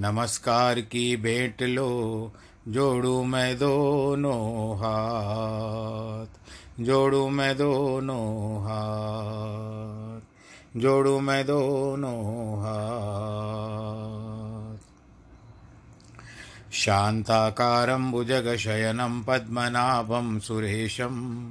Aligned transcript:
नमस्कार 0.00 0.80
की 0.80 1.16
भेंट 1.16 1.62
लो, 1.62 2.32
जोड़ू 2.68 3.22
मैं 3.22 3.58
दोनों 3.58 4.76
हाथ, 4.76 6.26
जोड़ू 6.80 7.28
मैं 7.28 7.56
दोनों 7.56 8.62
हाथ, 8.62 10.20
जोड़ू 10.80 11.20
मैं 11.20 11.46
दोनों 11.46 12.60
हाथ। 12.60 14.78
शान्ताकारं 16.72 18.10
भुजगशयनं 18.10 19.22
पद्मनाभं 19.22 20.38
सुरेशं 20.38 21.50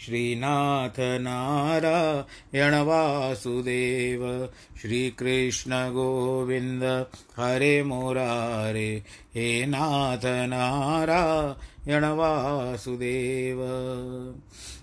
श्रीनाथ 0.00 1.00
नारायण 1.00 2.74
वासुदेव, 2.74 4.48
श्रीकृष्ण 4.82 5.70
गोविन्द, 5.70 7.06
हरे 7.36 7.82
मुरारे, 7.82 9.02
हे 9.34 9.66
नाथ 9.66 10.24
नारायण 10.24 12.04
वासुदेव। 12.04 13.58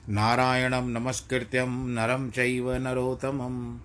नारायणं 0.09 0.89
नमस्कृत्यं 0.89 1.87
नरं 1.89 2.29
चैव 2.29 2.73
नरोत्तमं, 2.73 3.77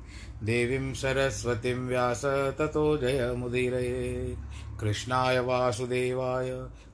देवीं 0.47 0.95
सरस्वतीं 0.95 1.75
व्यास 1.75 2.25
ततो 2.59 2.97
जयमुदीरये 2.97 4.37
कृष्णाय 4.81 5.39
वासुदेवाय, 5.39 6.51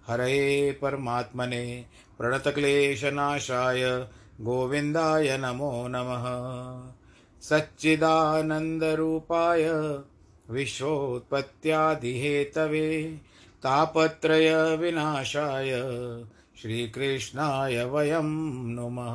हरये 0.08 0.78
परमात्मने, 0.82 1.84
प्रणतक्लेशनाशाय 2.18 4.06
गोविन्दाय 4.40 5.38
नमो 5.38 5.88
नमः। 5.88 6.24
सच्चिदानन्दरूपाय 7.40 9.94
विश्वोत्पत्त्यादिहेतवे 10.50 13.18
तापत्रयविनाशाय 13.62 15.70
श्रीकृष्णाय 16.62 17.84
वयं 17.84 18.74
नुमः। 18.74 19.14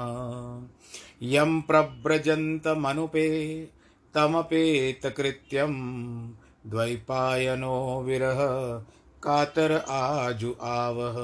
यं 1.21 1.61
प्रव्रजन्तमनुपे 1.61 3.67
तमपेतकृत्यं 4.13 5.73
द्वैपायनो 6.67 8.03
विरह 8.05 8.37
कातर 9.23 9.85
आजु 9.89 10.55
आवह। 10.61 11.15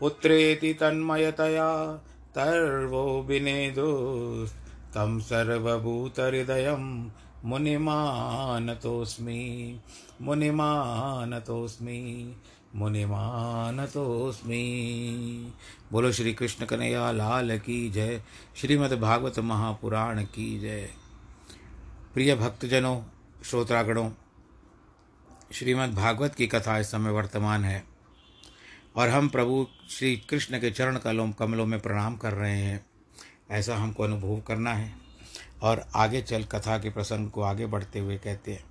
पुत्रेति 0.00 0.74
तन्मयतया 0.74 2.00
तर्वो 2.34 3.22
विनेदुस्तं 3.22 5.20
सर्वभूतहृदयं 5.20 7.10
मुनिमानतोऽस्मि। 7.44 9.80
मुनिमानतोऽस्मि। 10.22 12.36
मुनिमानतोऽस्मि। 12.74 15.52
बोलो 15.92 16.12
श्री 16.12 16.34
कृष्ण 16.34 16.64
कन्हैया, 16.64 17.12
लाल 17.12 17.58
की 17.58 17.90
जय। 17.90 18.22
श्रीमद् 18.56 19.00
भागवत 19.00 19.38
महापुराण 19.38 20.24
की 20.24 20.60
जय। 20.60 20.90
प्रिय 22.14 22.36
भक्तजनों, 22.36 23.02
श्रोत्रागणों, 23.44 24.10
श्रीमद् 25.52 25.94
भागवत 25.94 26.34
की 26.34 26.46
कथा 26.46 26.78
इस 26.78 26.90
समय 26.90 27.10
वर्तमान 27.10 27.64
है। 27.64 27.89
और 28.96 29.08
हम 29.08 29.28
प्रभु 29.28 29.68
श्री 29.90 30.16
कृष्ण 30.16 30.60
के 30.60 30.70
चरण 30.70 30.98
कलों, 30.98 31.32
कमलों 31.32 31.66
में 31.66 31.80
प्रणाम 31.80 32.16
कर 32.16 32.32
रहे 32.32 32.58
हैं। 32.58 32.86
ऐसा 33.50 33.76
हमको 33.76 34.02
अनुभव 34.02 34.40
करना 34.40 34.74
है। 34.74 34.94
और 35.62 35.88
आगे 35.94 36.22
चल 36.22 36.44
कथा 36.44 36.78
के 36.78 36.90
प्रसंग 36.90 37.30
को 37.30 37.42
आगे 37.42 37.66
बढ़ते 37.66 37.98
हुए 37.98 38.18
कहते 38.18 38.52
हैं। 38.52 38.64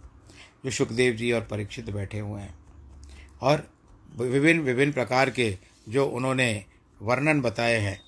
जो 0.66 0.72
सुखदेव 0.72 1.14
जी 1.14 1.32
और 1.32 1.42
परीक्षित 1.42 1.90
बैठे 1.90 2.20
हुए 2.20 2.42
हैं। 2.42 2.60
और 3.42 3.72
विभिन्न 4.16 4.62
विभिन्न 4.62 4.94
प्रकार 4.94 5.30
के 5.30 5.58
जो 5.90 6.08
उन्होंने 6.08 6.66
वर्णन 7.02 7.42
बताए 7.42 7.78
हैं। 7.78 8.02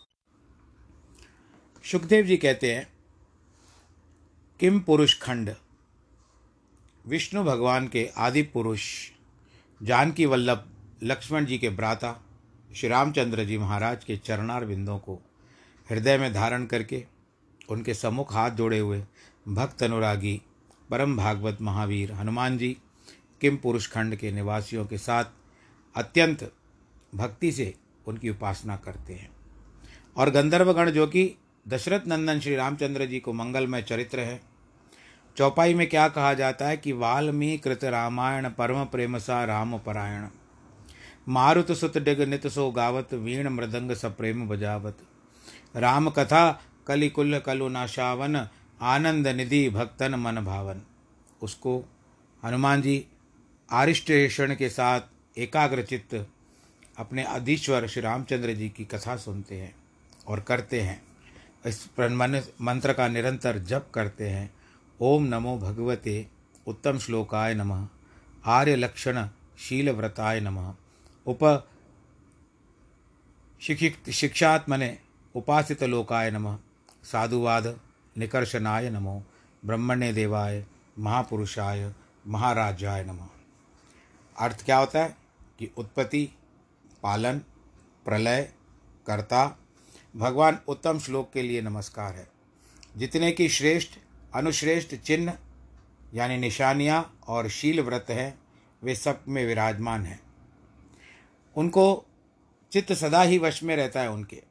सुखदेव 1.91 2.25
जी 2.25 2.37
कहते 2.37 2.75
हैं, 2.75 2.87
किम 4.59 4.79
पुरुष 4.79 5.19
खंड? 5.19 5.55
विष्णु 7.07 7.43
भगवान 7.43 7.87
के 7.87 8.09
आदि 8.17 8.41
पुरुष, 8.41 9.11
जानकी 9.83 10.25
वल्लभ 10.25 10.70
लक्ष्मण 11.03 11.45
जी 11.45 11.57
के 11.57 11.69
भ्राता 11.69 12.21
श्री 12.75 12.89
रामचंद्र 12.89 13.43
जी 13.43 13.57
महाराज 13.57 14.03
के 14.03 14.17
चरणार 14.17 14.65
बिंदों 14.65 14.97
को 14.99 15.13
हृदय 15.89 16.17
में 16.17 16.33
धारण 16.33 16.65
करके 16.65 17.03
उनके 17.69 17.93
सम्मुख 17.93 18.33
हाथ 18.33 18.51
जोड़े 18.51 18.79
हुए 18.79 19.03
भक्त 19.47 19.83
अनुरागी, 19.83 20.41
परम 20.89 21.15
भागवत 21.17 21.57
महावीर, 21.61 22.11
हनुमान 22.11 22.57
जी, 22.57 22.77
किम 23.41 23.57
पुरुष 23.57 23.87
खंड 23.87 24.15
के 24.15 24.31
निवासियों 24.31 24.85
के 24.85 24.97
साथ 24.97 25.25
अत्यंत 25.95 26.51
भक्ति 27.15 27.51
से 27.51 27.73
उनकी 28.07 28.29
उपासना 28.29 28.75
करते 28.75 29.13
हैं। 29.13 29.29
और 30.17 30.29
गंधर्वगण 30.29 30.91
जो 30.91 31.07
कि 31.07 31.35
दशरथ 31.67 32.07
नंदन 32.07 32.39
श्री 32.39 32.55
रामचंद्र 32.55 33.05
जी 33.05 33.19
को 33.19 33.33
मंगलमय 33.33 33.81
चरित्र 33.81 34.19
है, 34.19 34.41
चौपाई 35.37 35.73
में 35.73 35.87
क्या 35.89 36.07
कहा 36.09 36.33
जाता 36.33 36.67
है 36.67 36.77
कि 36.77 36.91
वाल्मी 36.91 37.57
कृत 37.57 37.83
रामायण 37.83 38.49
परम 38.49 38.83
प्रेम 38.85 39.17
सा 39.17 39.43
राम 39.45 39.77
परायण। 39.77 40.27
मारुत 41.27 41.71
सुत 41.71 41.97
डिग 41.97 42.21
नित 42.21 42.47
सो 42.47 42.69
गावत, 42.71 43.13
वीण 43.13 43.49
मृदंग 43.49 43.91
सप्रेम 43.91 44.47
बजावत। 44.47 44.97
राम 45.75 46.09
कथा 46.09 46.61
कलिकुल 46.87 47.39
कलु 47.39 47.67
नाशावन 47.69 48.47
आनंद 48.81 49.27
निधि 49.27 49.69
भक्तन 49.69 50.15
मन 50.15 50.35
भावन। 50.35 50.81
उसको 51.41 51.83
हनुमान 52.43 52.81
जी 52.81 53.05
आरिष्टेषण 53.69 54.55
के 54.55 54.69
साथ 54.69 55.01
एकाग्र 55.37 55.83
चित्त 55.83 56.27
अपने 56.97 57.23
अधीश्वर 57.23 57.87
श्री 57.87 58.01
रामचंद्र 58.01 58.53
जी 58.53 58.69
की 58.69 58.85
कथा 58.85 59.15
सुनते 59.17 59.55
हैं 59.55 59.75
और 60.27 60.39
करते 60.39 60.81
हैं। 60.81 61.01
इस 61.65 61.89
मंत्र 62.61 62.93
का 62.93 63.07
निरंतर 63.07 63.59
जप 63.59 63.87
करते 63.93 64.29
हैं। 64.29 64.53
ओम 64.99 65.23
नमो 65.23 65.57
भगवते, 65.57 66.27
उत्तम 66.67 66.97
श्लोकाय 66.97 67.53
नमः। 67.53 67.87
आर्य 68.45 68.75
लक्षण 68.75 69.27
शील 69.59 69.89
व्रताय 69.89 70.39
नमः। 70.39 70.73
उप 71.25 71.67
शिक्षात्मने 74.11 74.99
उपासित 75.35 75.83
लोकाय 75.83 76.31
नमः। 76.31 76.59
साधुवाद 77.03 77.79
निकर्षनाय 78.17 78.89
नमो। 78.89 79.23
ब्रह्मण्य 79.65 80.13
देवाय 80.13 80.65
महापुरुषाय 80.99 81.93
महाराजाय 82.27 83.03
नमः। 83.03 83.27
अर्थ 84.39 84.65
क्या 84.65 84.77
होता 84.77 85.03
है? 85.03 85.17
कि 85.59 85.71
उत्पत्ति, 85.77 86.29
पालन, 87.03 87.39
प्रलय, 88.05 88.53
कर्ता, 89.07 89.59
भगवान 90.15 90.59
उत्तम 90.67 90.99
श्लोक 90.99 91.31
के 91.33 91.41
लिए 91.41 91.61
नमस्कार 91.61 92.13
है। 92.15 92.31
जितने 92.97 93.31
की 93.31 93.49
श्रेष्ठ, 93.49 93.89
अनुश्रेष्ठ 94.35 94.95
चिन्ह, 94.95 95.37
यानी 96.13 96.37
निशानियाँ 96.37 97.19
और 97.27 97.49
शील 97.49 97.81
व्रत 97.81 98.05
हैं, 98.09 98.39
वे 98.83 98.95
सब 98.95 99.23
में 99.27 99.45
विराजमान 99.45 100.05
हैं। 100.05 100.30
उनको 101.55 102.05
चित्त 102.71 102.93
सदा 102.93 103.21
ही 103.21 103.37
वश 103.37 103.63
में 103.63 103.75
रहता 103.75 104.01
है 104.01 104.11
उनके। 104.11 104.41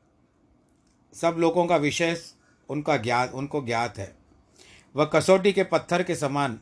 सब 1.14 1.36
लोगों 1.38 1.66
का 1.66 1.76
विषय 1.76 2.16
उनका 2.68 2.96
ज्ञात, 2.96 3.32
उनको 3.32 3.62
ज्ञात 3.62 3.98
है। 3.98 4.16
वह 4.96 5.04
कसौटी 5.04 5.52
के 5.52 5.64
पत्थर 5.64 6.02
के 6.02 6.14
समान 6.14 6.60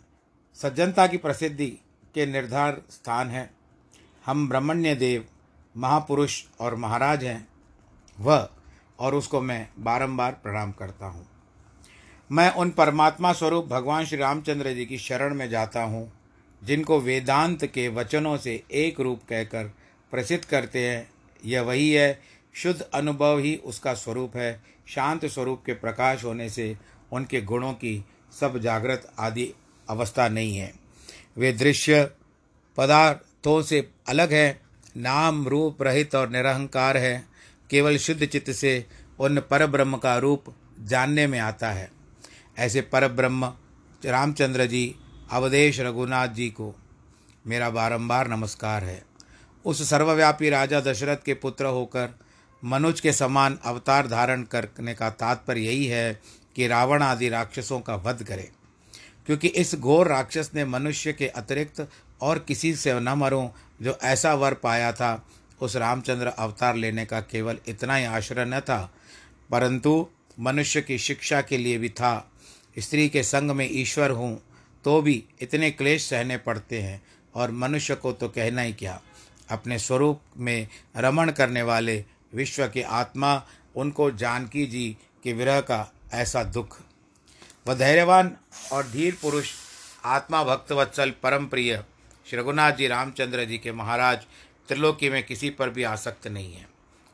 सज्जनता 0.55 1.07
की 1.07 1.17
प्रसिद्धि 1.17 1.67
के 2.15 2.27
निर्धार 2.27 2.83
स्थान 2.91 3.29
है। 3.29 3.51
हम 4.27 4.49
ब्रह्मण्य 4.49 4.95
देव, 4.95 5.25
महापुरुष 5.77 6.45
और 6.61 6.75
महाराज 6.75 7.25
हैं। 7.25 7.49
वह 8.21 8.49
और 8.99 9.15
उसको 9.15 9.41
मैं 9.41 9.69
बारंबार 9.79 10.33
प्रणाम 10.33 10.73
करता 10.73 11.07
हूँ। 11.07 11.27
मैं 12.33 12.55
उन 12.55 12.71
परमात्मा 12.71 13.33
स्वरूप 13.33 13.67
भगवान 13.67 14.05
श्री 14.05 14.19
रामचंद्र 14.19 14.73
जी 14.73 14.87
की 14.87 14.99
शरण 14.99 15.35
में 15.35 15.49
जाता 15.49 15.83
हूँ, 15.83 16.13
जिनको 16.65 17.01
वेदांत 17.01 17.67
के 17.67 17.89
वचनों 17.89 18.37
से 18.37 18.65
एक 18.71 19.01
रूप 19.01 19.21
कहकर 19.29 19.71
प्रसिद्ध 20.11 20.45
करते 20.45 20.89
हैं। 20.89 21.11
यह 21.45 21.63
वही 21.63 21.93
है, 21.93 22.21
शुद्ध 22.55 22.81
अनुभव 22.81 23.39
ही 23.39 23.57
उसका 23.57 23.95
स्वरूप 23.95 24.37
है। 24.37 24.63
शांत 24.89 25.27
स्वरूप 25.27 25.63
के 25.67 25.73
प्रकाश 25.73 26.25
होने 26.25 26.51
से 26.51 26.77
उनके 27.13 27.41
गुणों 27.41 27.73
की 27.73 28.05
सब 28.41 28.59
जागृत 28.59 29.13
आदि 29.19 29.53
अवस्था 29.91 30.29
नहीं 30.29 30.57
है। 30.57 30.75
वे 31.37 31.53
दृश्य 31.53 32.11
पदार्थों 32.77 33.63
से 33.63 33.91
अलग 34.09 34.33
है, 34.33 34.61
नाम, 34.97 35.49
रूप, 35.49 35.83
रहित 35.83 36.15
और 36.15 36.29
निरहंकार 36.29 36.97
है। 36.97 37.25
केवल 37.71 37.97
शुद्ध 37.97 38.27
चित्त 38.27 38.53
से 38.53 38.87
उन 39.19 39.41
पर 39.41 39.67
ब्रह्म 39.67 39.97
का 39.97 40.19
रूप 40.19 40.45
जानने 40.81 41.27
में 41.27 41.39
आता 41.39 41.71
है। 41.71 41.91
ऐसे 42.59 42.81
पर 42.81 43.09
ब्रह्म 43.09 43.53
रामचंद्र 44.05 44.67
जी, 44.67 44.95
अवधेश 45.31 45.81
रघुनाथ 45.81 46.29
जी 46.29 46.49
को 46.49 46.75
मेरा 47.47 47.71
बारंबार 47.71 48.29
नमस्कार 48.29 48.85
है। 48.85 49.08
उस 49.65 49.89
सर्वव्यापी 49.89 50.51
राजा 50.51 50.81
दशरथ 50.81 51.17
के 51.17 51.35
पुत्र 51.35 51.67
होकर 51.67 52.15
मनुज 52.63 53.01
के 53.01 53.13
समान 53.13 53.59
अवतार 53.65 54.07
धारण 54.09 54.43
करने 54.45 54.95
का 54.95 55.11
तात्पर्य 55.11 55.61
यही 55.61 55.87
है 55.87 56.21
कि 56.57 56.67
रावण 56.67 57.03
आदि 57.03 57.29
राक्षसों 57.29 57.81
का 57.81 57.95
वध 57.97 58.23
करे। 58.23 58.51
क्योंकि 59.27 59.49
इस 59.49 59.75
घोर 59.75 60.09
राक्षस 60.09 60.51
ने 60.55 60.65
मनुष्य 60.65 61.13
के 61.13 61.29
अतिरिक्त 61.29 61.89
और 62.21 62.39
किसी 62.39 62.75
से 62.75 62.99
न 63.01 63.09
मरूं, 63.09 63.49
जो 63.83 63.99
ऐसा 64.03 64.35
वर 64.35 64.55
पाया 64.55 64.93
था, 64.93 65.27
उस 65.61 65.77
रामचंद्र 65.77 66.27
अवतार 66.29 66.77
लेने 66.77 67.05
का 67.05 67.21
केवल 67.21 67.59
इतना 67.69 67.95
ही 67.97 68.05
आश्रय 68.05 68.45
न 68.45 68.61
था, 68.61 68.91
परंतु 69.51 70.07
मनुष्य 70.41 70.81
की 70.83 70.99
शिक्षा 70.99 71.41
के 71.43 71.57
लिए 71.57 71.79
भी 71.79 71.89
था। 71.91 72.31
स्त्री 72.77 73.09
के 73.09 73.23
संग 73.23 73.51
में 73.51 73.69
ईश्वर 73.71 74.11
हूँ 74.11 74.41
तो 74.85 75.01
भी 75.03 75.23
इतने 75.43 75.71
क्लेश 75.71 76.09
सहने 76.09 76.37
पड़ते 76.39 76.81
हैं, 76.81 77.01
और 77.35 77.51
मनुष्य 77.51 77.95
को 77.95 78.13
तो 78.13 78.29
कहना 78.29 78.63
ही 78.63 78.73
क्या। 78.73 79.01
अपने 79.51 79.79
स्वरूप 79.79 80.21
में 80.37 80.69
रमण 80.97 81.31
करने 81.31 81.63
वाले 81.63 82.05
विश्व 82.35 82.67
के 82.69 82.83
आत्मा, 82.83 83.43
उनको 83.77 84.11
जानकी 84.11 84.67
जी 84.67 84.97
के 85.23 85.33
विरह 85.33 85.61
का 85.61 85.93
ऐसा 86.13 86.43
दुख। 86.45 86.81
वह 87.67 87.75
धैर्यवान 87.75 88.37
और 88.73 88.89
धीर 88.89 89.17
पुरुष 89.23 89.53
आत्मा 90.05 90.45
भक्तवत्सल 90.45 91.11
परम 91.11 91.47
प्रिय 91.47 91.85
श्री 92.27 92.39
रघुनाथ 92.39 92.73
जी 92.73 92.87
रामचंद्र 92.87 93.45
जी 93.45 93.59
के 93.59 93.73
महाराज 93.73 94.19
त्रिलोकी 94.69 95.11
में 95.11 95.23
किसी 95.23 95.51
पर 95.51 95.71
भी 95.71 95.83
आसक्त 95.83 96.27
नहीं 96.27 96.55
है। 96.55 96.69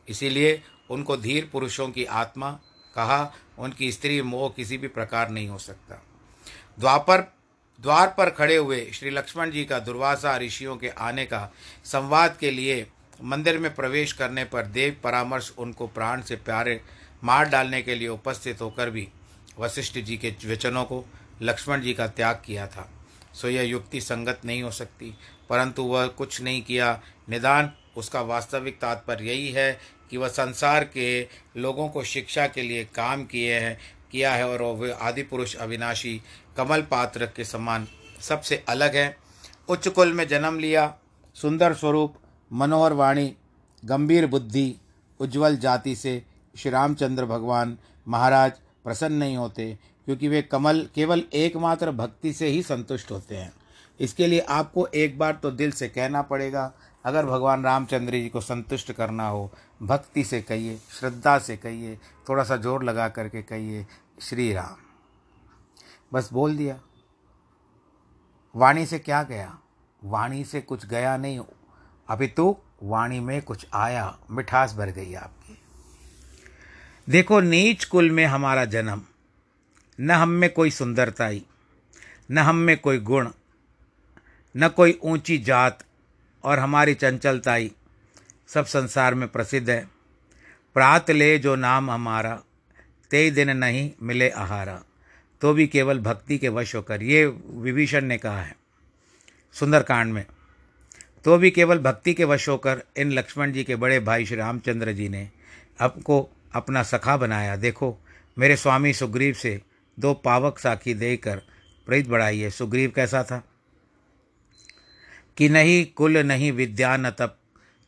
इसीलिए 0.08 0.62
उनको 0.90 1.16
धीर 1.16 1.48
पुरुषों 1.52 1.88
की 1.88 2.04
आत्मा 2.04 2.50
कहा, 2.94 3.32
उनकी 3.58 3.92
स्त्री 3.92 4.22
मोह 4.22 4.48
किसी 4.50 4.78
भी 4.78 4.88
प्रकार 4.88 5.30
नहीं 5.30 5.48
हो 5.48 5.58
सकता। 5.58 6.02
द्वापर 6.78 7.20
द्वार 7.80 8.14
पर 8.18 8.30
खड़े 8.30 8.56
हुए 8.56 8.80
श्री 8.94 9.10
लक्ष्मण 9.10 9.50
जी 9.50 9.64
का 9.64 9.78
दुर्वासा 9.78 10.36
ऋषियों 10.36 10.76
के 10.76 10.88
आने 10.88 11.24
का 11.24 11.48
संवाद 11.84 12.36
के 12.36 12.50
लिए 12.50 12.86
मंदिर 13.22 13.58
में 13.58 13.74
प्रवेश 13.74 14.12
करने 14.12 14.44
पर 14.44 14.66
देव 14.66 14.96
परामर्श 15.04 15.52
उनको 15.58 15.86
प्राण 15.86 16.22
से 16.22 16.36
प्यारे 16.36 16.80
मार 17.24 17.48
डालने 17.48 17.82
के 17.82 17.94
लिए 17.94 18.08
उपस्थित 18.08 18.60
होकर 18.60 18.90
भी 18.90 19.08
वशिष्ठ 19.58 19.98
जी 19.98 20.16
के 20.16 20.34
वचनों 20.46 20.84
को 20.84 21.04
लक्ष्मण 21.42 21.80
जी 21.80 21.94
का 21.94 22.06
त्याग 22.06 22.42
किया 22.46 22.66
था। 22.66 22.88
सो 23.34 23.48
यह 23.48 23.62
युक्ति 23.62 24.00
संगत 24.00 24.40
नहीं 24.44 24.62
हो 24.62 24.70
सकती, 24.70 25.14
परंतु 25.50 25.82
वह 25.82 26.06
कुछ 26.08 26.40
नहीं 26.42 26.62
किया। 26.62 27.00
निदान 27.28 27.72
उसका 27.96 28.20
वास्तविक 28.22 28.80
तात्पर्य 28.80 29.24
यही 29.24 29.50
है 29.52 29.72
कि 30.10 30.16
वह 30.16 30.28
संसार 30.28 30.84
के 30.84 31.26
लोगों 31.56 31.88
को 31.88 32.02
शिक्षा 32.04 32.46
के 32.46 32.62
लिए 32.62 32.84
काम 32.84 33.24
किए 33.24 33.58
हैं। 33.58 33.78
किया 34.14 34.32
है 34.32 34.48
और 34.48 34.62
वह 34.62 34.98
आदि 35.02 35.22
पुरुष 35.24 35.54
अविनाशी 35.56 36.20
कमल 36.56 36.82
पात्र 36.90 37.26
के 37.26 37.44
समान 37.44 37.86
सबसे 38.20 38.62
अलग 38.68 38.96
है। 38.96 39.16
उच्च 39.68 39.88
कुल 39.88 40.12
में 40.12 40.26
जन्म 40.28 40.58
लिया, 40.58 40.94
सुंदर 41.36 41.74
स्वरूप, 41.74 42.14
मनोहर 42.50 42.92
वाणी, 42.92 43.34
गंभीर 43.82 44.26
बुद्धि, 44.26 44.74
उज्जवल 45.20 45.56
जाति 45.56 45.94
से 45.96 46.22
श्री 46.54 46.70
रामचंद्र 46.70 47.24
भगवान 47.26 47.76
महाराज 48.06 48.52
प्रसन्न 48.84 49.14
नहीं 49.14 49.36
होते, 49.36 49.66
क्योंकि 50.06 50.28
वे 50.28 50.42
कमल 50.42 50.86
केवल 50.94 51.22
एकमात्र 51.34 51.90
भक्ति 51.92 52.32
से 52.32 52.48
ही 52.48 52.62
संतुष्ट 52.62 53.10
होते 53.10 53.36
हैं। 53.36 53.52
इसके 54.00 54.26
लिए 54.26 54.40
आपको 54.40 54.86
एक 54.86 55.18
बार 55.18 55.38
तो 55.42 55.50
दिल 55.50 55.72
से 55.72 55.88
कहना 55.88 56.22
पड़ेगा, 56.22 56.72
अगर 57.04 57.26
भगवान 57.26 57.64
रामचंद्र 57.64 58.12
जी 58.12 58.28
को 58.28 58.40
संतुष्ट 58.40 58.92
करना 58.92 59.28
हो, 59.28 59.50
भक्ति 59.82 60.24
से 60.24 60.40
कहिए, 60.42 60.76
श्रद्धा 61.00 61.38
से 61.38 61.56
कहिए, 61.56 61.96
थोड़ा 62.28 62.44
सा 62.44 62.56
ज़ोर 62.56 62.84
लगा 62.84 63.08
करके 63.08 63.42
कहिए 63.42 63.84
श्री 64.22 64.52
राम 64.52 64.76
बस 66.12 66.32
बोल 66.32 66.56
दिया। 66.56 66.80
वाणी 68.56 68.86
से 68.86 68.98
क्या 68.98 69.22
गया? 69.22 69.58
वाणी 70.04 70.44
से 70.44 70.60
कुछ 70.60 70.86
गया 70.86 71.16
नहीं। 71.16 71.40
अभी 72.08 72.26
तो 72.26 72.64
वाणी 72.82 73.20
में 73.20 73.42
कुछ 73.42 73.66
आया। 73.74 74.18
मिठास 74.30 74.74
भर 74.74 74.90
गई 74.90 75.14
आपकी। 75.14 75.58
देखो, 77.08 77.40
नीच 77.40 77.84
कुल 77.84 78.10
में 78.10 78.26
हमारा 78.26 78.64
जन्म। 78.64 79.02
न 80.00 80.10
हम 80.10 80.28
में 80.28 80.52
कोई 80.52 80.70
सुंदरताई, 80.70 81.46
न 82.30 82.38
हम 82.38 82.56
में 82.56 82.80
कोई 82.80 82.98
गुण, 82.98 83.30
न 84.56 84.68
कोई 84.68 85.00
ऊँची 85.02 85.38
जात 85.38 85.84
और 86.44 86.58
हमारी 86.58 86.94
चंचलताई। 86.94 87.72
सब 88.48 88.64
संसार 88.64 89.14
में 89.14 89.28
प्रसिद्ध 89.28 89.70
है। 89.70 89.88
प्रात 90.74 91.10
ले 91.10 91.38
जो 91.38 91.56
नाम 91.56 91.90
हमारा। 91.90 92.42
ते 93.10 93.30
दिन 93.30 93.50
नहीं 93.50 93.90
मिले 94.02 94.30
आहारा। 94.30 94.82
तो 95.40 95.52
भी 95.52 95.66
केवल 95.66 95.98
भक्ति 95.98 96.38
के 96.38 96.48
वश 96.48 96.74
होकर। 96.74 97.02
ये 97.02 97.26
विभीषण 97.50 98.04
ने 98.04 98.18
कहा 98.18 98.42
है 98.42 98.56
सुंदरकांड 99.52 100.12
में। 100.12 100.26
तो 101.24 101.38
भी 101.38 101.50
केवल 101.50 101.78
भक्ति 101.78 102.14
के 102.14 102.24
वश 102.24 102.48
होकर 102.48 102.82
इन 102.96 103.12
लक्ष्मण 103.12 103.52
जी 103.52 103.64
के 103.64 103.76
बड़े 103.76 104.00
भाई 104.00 104.26
श्री 104.26 104.36
रामचंद्र 104.36 104.92
जी 104.92 105.08
ने 105.08 105.30
आपको 105.80 106.28
अपना 106.54 106.82
सखा 106.82 107.16
बनाया। 107.16 107.56
देखो, 107.56 107.98
मेरे 108.38 108.56
स्वामी 108.56 108.92
सुग्रीव 108.92 109.34
से 109.34 109.60
दो 110.00 110.14
पावक 110.14 110.58
साखी 110.58 110.94
देकर 110.94 111.36
प्रीत 111.86 112.08
बढ़ाई 112.08 112.38
है 112.38 112.50
सुग्रीव 112.50 112.92
कैसा 112.96 113.22
था? 113.22 113.44
कि 115.36 115.48
नहीं 115.48 115.86
कुल 115.86 116.18
नहीं 116.18 116.52
विद्या 116.52 116.96
न 116.96 117.10
तप 117.10 117.38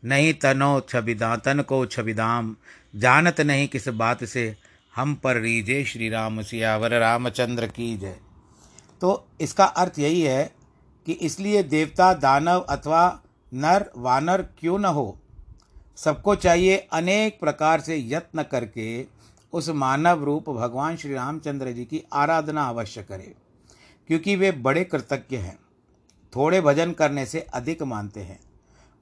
नहीं 0.05 0.35
तनो 0.35 0.81
छबिदा 0.81 1.37
तन 1.37 1.63
को 1.63 1.87
छबिदाम 1.87 2.57
जानत 2.97 3.41
नहीं 3.41 3.69
किस 3.69 3.89
बात 3.89 4.25
से 4.25 4.57
हम 4.97 5.15
पर 5.15 5.37
रीजे 5.37 5.85
श्री 5.85 6.09
राम 6.09 6.41
सियावर 6.43 6.99
रामचंद्र 7.01 7.67
की 7.67 7.97
जय। 7.99 8.17
तो 9.01 9.27
इसका 9.41 9.65
अर्थ 9.65 9.99
यही 9.99 10.23
है 10.23 10.45
कि 11.07 11.13
इसलिए 11.13 11.63
देवता, 11.63 12.13
दानव 12.15 12.61
अथवा 12.61 13.21
नर, 13.53 13.91
वानर 13.97 14.43
क्यों 14.61 14.79
न 14.79 14.85
हो? 14.85 15.19
सबको 15.97 16.35
चाहिए 16.35 16.77
अनेक 16.93 17.39
प्रकार 17.41 17.81
से 17.81 17.99
यत्न 18.09 18.43
करके 18.43 19.05
उस 19.53 19.69
मानव 19.69 20.25
रूप 20.25 20.51
भगवान 20.51 20.97
श्री 20.97 21.15
रामचंद्र 21.15 21.73
जी 21.73 21.85
की 21.85 22.03
आराधना 22.13 22.69
अवश्य 22.69 23.03
करे, 23.03 23.35
क्योंकि 24.09 24.37
वे 24.37 24.53
बड़े 24.53 24.85
कृतज्ञ 24.85 25.37
हैं। 25.37 25.59
थोड़े 26.33 26.61
भजन 26.61 26.93
करने 26.93 27.27
से 27.27 27.47
अधिक 27.55 27.83
मानते 27.83 28.21
हैं। 28.21 28.41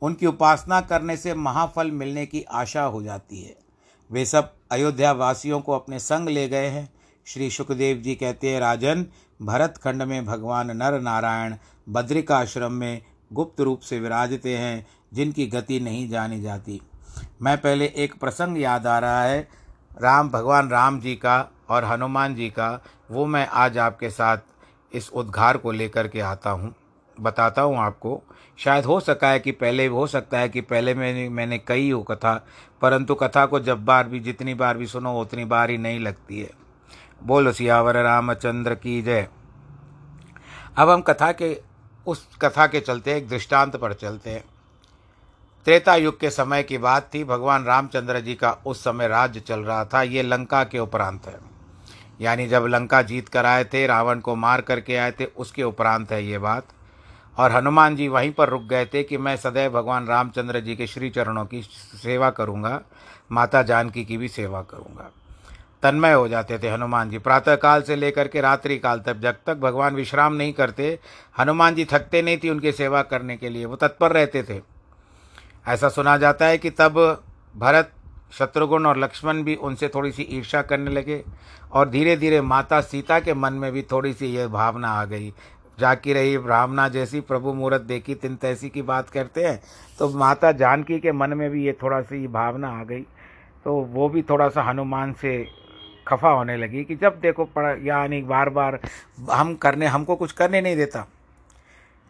उनकी 0.02 0.26
उपासना 0.26 0.80
करने 0.80 1.16
से 1.16 1.34
महाफल 1.34 1.90
मिलने 1.90 2.26
की 2.26 2.42
आशा 2.42 2.82
हो 2.82 3.02
जाती 3.02 3.42
है। 3.42 3.63
वे 4.10 4.24
सब 4.24 4.52
अयोध्या 4.72 5.12
वासियों 5.12 5.60
को 5.60 5.72
अपने 5.72 5.98
संग 5.98 6.28
ले 6.28 6.48
गए 6.48 6.66
हैं। 6.66 6.92
श्री 7.26 7.50
सुखदेव 7.50 7.96
जी 7.96 8.14
कहते 8.14 8.50
हैं, 8.50 8.60
राजन, 8.60 9.06
भरत 9.42 9.74
खंड 9.84 10.02
में 10.02 10.26
भगवान 10.26 10.76
नर 10.76 11.00
नारायण 11.00 11.54
बद्रिकाश्रम 11.88 12.72
में 12.72 13.02
गुप्त 13.32 13.60
रूप 13.60 13.80
से 13.80 14.00
विराजते 14.00 14.56
हैं, 14.56 14.86
जिनकी 15.14 15.46
गति 15.46 15.80
नहीं 15.80 16.08
जानी 16.08 16.40
जाती। 16.40 16.80
मैं 17.42 17.58
पहले 17.58 17.86
एक 17.96 18.14
प्रसंग 18.14 18.58
याद 18.58 18.86
आ 18.86 18.98
रहा 18.98 19.22
है। 19.22 19.48
राम, 20.02 20.28
भगवान 20.28 20.68
राम 20.68 21.00
जी 21.00 21.14
का 21.14 21.50
और 21.68 21.84
हनुमान 21.84 22.34
जी 22.34 22.48
का, 22.48 22.82
वो 23.10 23.26
मैं 23.26 23.46
आज 23.46 23.78
आपके 23.78 24.10
साथ 24.10 24.38
इस 24.92 25.10
उद्घार 25.10 25.56
को 25.56 25.72
लेकर 25.72 26.08
के 26.08 26.20
आता 26.20 26.50
हूँ। 26.50 26.74
बताता 27.20 27.62
हूँ 27.62 27.78
आपको। 27.78 28.22
शायद 28.58 28.84
हो 28.84 29.00
सका 29.00 29.28
है 29.28 29.40
कि 29.40 29.52
पहले, 29.52 29.86
हो 29.86 30.06
सकता 30.06 30.38
है 30.38 30.48
कि 30.48 30.60
पहले 30.60 30.94
मैंने 30.94 31.28
मैंने 31.28 31.58
कही 31.58 31.90
हो 31.90 32.02
कथा, 32.02 32.46
परंतु 32.82 33.14
कथा 33.14 33.46
को 33.46 33.60
जब 33.60 33.84
बार 33.84 34.08
भी, 34.08 34.20
जितनी 34.20 34.54
बार 34.54 34.76
भी 34.76 34.86
सुनो, 34.86 35.20
उतनी 35.20 35.44
बार 35.44 35.70
ही 35.70 35.78
नहीं 35.78 36.00
लगती 36.00 36.40
है। 36.40 36.50
बोलो, 37.22 37.52
सियावर 37.52 37.96
रामचंद्र 37.96 38.74
की 38.74 39.02
जय। 39.02 39.28
अब 40.76 40.90
हम 40.90 41.00
कथा 41.00 41.32
के, 41.32 41.60
उस 42.06 42.28
कथा 42.42 42.66
के 42.66 42.80
चलते 42.80 43.16
एक 43.16 43.28
दृष्टांत 43.28 43.76
पर 43.76 43.92
चलते 43.92 44.30
हैं। 44.30 44.44
त्रेता 45.64 45.94
युग 45.94 46.20
के 46.20 46.30
समय 46.30 46.62
की 46.62 46.78
बात 46.78 47.10
थी। 47.14 47.24
भगवान 47.24 47.64
रामचंद्र 47.64 48.20
जी 48.20 48.34
का 48.34 48.50
उस 48.50 48.84
समय 48.84 49.08
राज्य 49.08 49.40
चल 49.40 49.60
रहा 49.60 49.84
था। 49.84 50.02
ये 50.02 50.22
लंका 50.22 50.64
के 50.64 50.78
उपरांत 50.78 51.26
है। 51.26 51.38
यानी 52.20 52.46
जब 52.46 52.66
लंका 52.66 53.02
जीत 53.02 53.28
कर 53.28 53.46
आए 53.46 53.64
थे, 53.64 53.86
रावण 53.86 54.20
को 54.20 54.34
मार 54.34 54.60
करके 54.60 54.96
आए 54.96 55.12
थे, 55.12 55.24
उसके 55.24 55.62
उपरांत 55.62 56.12
है 56.12 56.24
ये 56.24 56.38
बात। 56.38 56.64
और 57.38 57.52
हनुमान 57.52 57.96
जी 57.96 58.08
वहीं 58.08 58.32
पर 58.32 58.48
रुक 58.48 58.62
गए 58.62 58.86
थे 58.86 59.02
कि 59.02 59.18
मैं 59.18 59.36
सदैव 59.36 59.72
भगवान 59.72 60.06
रामचंद्र 60.06 60.60
जी 60.60 60.76
के 60.76 60.86
श्री 60.86 61.10
चरणों 61.10 61.44
की 61.44 61.62
सेवा 62.02 62.30
करूँगा, 62.30 62.80
माता 63.32 63.62
जानकी 63.62 64.04
की 64.04 64.16
भी 64.16 64.28
सेवा 64.28 64.62
करूँगा। 64.62 65.10
तन्मय 65.82 66.12
हो 66.12 66.28
जाते 66.28 66.58
थे 66.58 66.68
हनुमान 66.68 67.10
जी। 67.10 67.18
प्रातःकाल 67.18 67.82
से 67.82 67.96
लेकर 67.96 68.28
के 68.28 68.40
रात्रि 68.40 68.78
काल 68.78 69.00
तक 69.00 69.16
जब 69.16 69.36
तक 69.46 69.56
भगवान 69.56 69.94
विश्राम 69.94 70.34
नहीं 70.34 70.52
करते, 70.52 70.98
हनुमान 71.38 71.74
जी 71.74 71.84
थकते 71.84 72.22
नहीं 72.22 72.38
थे 72.38 72.50
उनकी 72.50 72.72
सेवा 72.72 73.02
करने 73.02 73.36
के 73.36 73.48
लिए, 73.48 73.64
वो 73.64 73.76
तत्पर 73.76 74.12
रहते 74.12 74.42
थे। 74.42 74.60
ऐसा 75.68 75.88
सुना 75.88 76.16
जाता 76.16 76.46
है 76.46 76.58
कि 76.58 76.70
तब 76.70 77.22
भरत, 77.56 77.90
शत्रुघ्न 78.32 78.86
और 78.86 78.98
लक्ष्मण 78.98 79.42
भी 79.42 79.54
उनसे 79.54 79.88
थोड़ी 79.88 80.10
सी 80.12 80.22
ईर्षा 80.30 80.62
करने 80.62 80.90
लगे 80.90 81.22
और 81.72 81.88
धीरे 81.88 82.16
धीरे 82.16 82.40
माता 82.40 82.80
सीता 82.80 83.18
के 83.20 83.34
मन 83.34 83.52
में 83.52 83.70
भी 83.72 83.82
थोड़ी 83.82 84.12
सी 84.12 84.26
ये 84.26 84.46
भावना 84.46 84.88
आ 84.90 85.04
गई। 85.04 85.32
जाकी 85.78 86.12
रही 86.12 86.36
ब्राह्मणा 86.38 86.88
जैसी 86.88 87.20
प्रभु 87.22 87.52
मुहूर्त 87.52 87.82
देखी, 87.82 88.14
तिन 88.14 88.36
तैसी 88.36 88.68
की 88.68 88.82
बात 88.82 89.08
करते 89.08 89.44
हैं 89.44 89.60
तो 89.98 90.08
माता 90.10 90.52
जानकी 90.54 90.98
के 91.00 91.12
मन 91.12 91.30
में 91.30 91.48
भी 91.50 91.64
ये 91.66 91.72
थोड़ा 91.82 92.00
सी 92.02 92.26
भावना 92.28 92.68
आ 92.70 92.84
गई। 92.84 93.02
तो 93.64 93.74
वो 93.90 94.08
भी 94.08 94.22
थोड़ा 94.22 94.48
सा 94.48 94.62
हनुमान 94.62 95.12
से 95.12 95.44
खफा 96.08 96.30
होने 96.30 96.56
लगी 96.56 96.84
कि 96.84 96.96
जब 96.96 97.18
देखो 97.20 97.44
पढ़ा 97.46 97.70
यानी 97.82 98.20
बार 98.22 98.48
बार 98.50 98.78
हम 99.30 99.54
करने, 99.54 99.86
हमको 99.86 100.16
कुछ 100.16 100.32
करने 100.32 100.60
नहीं 100.60 100.76
देता। 100.76 101.06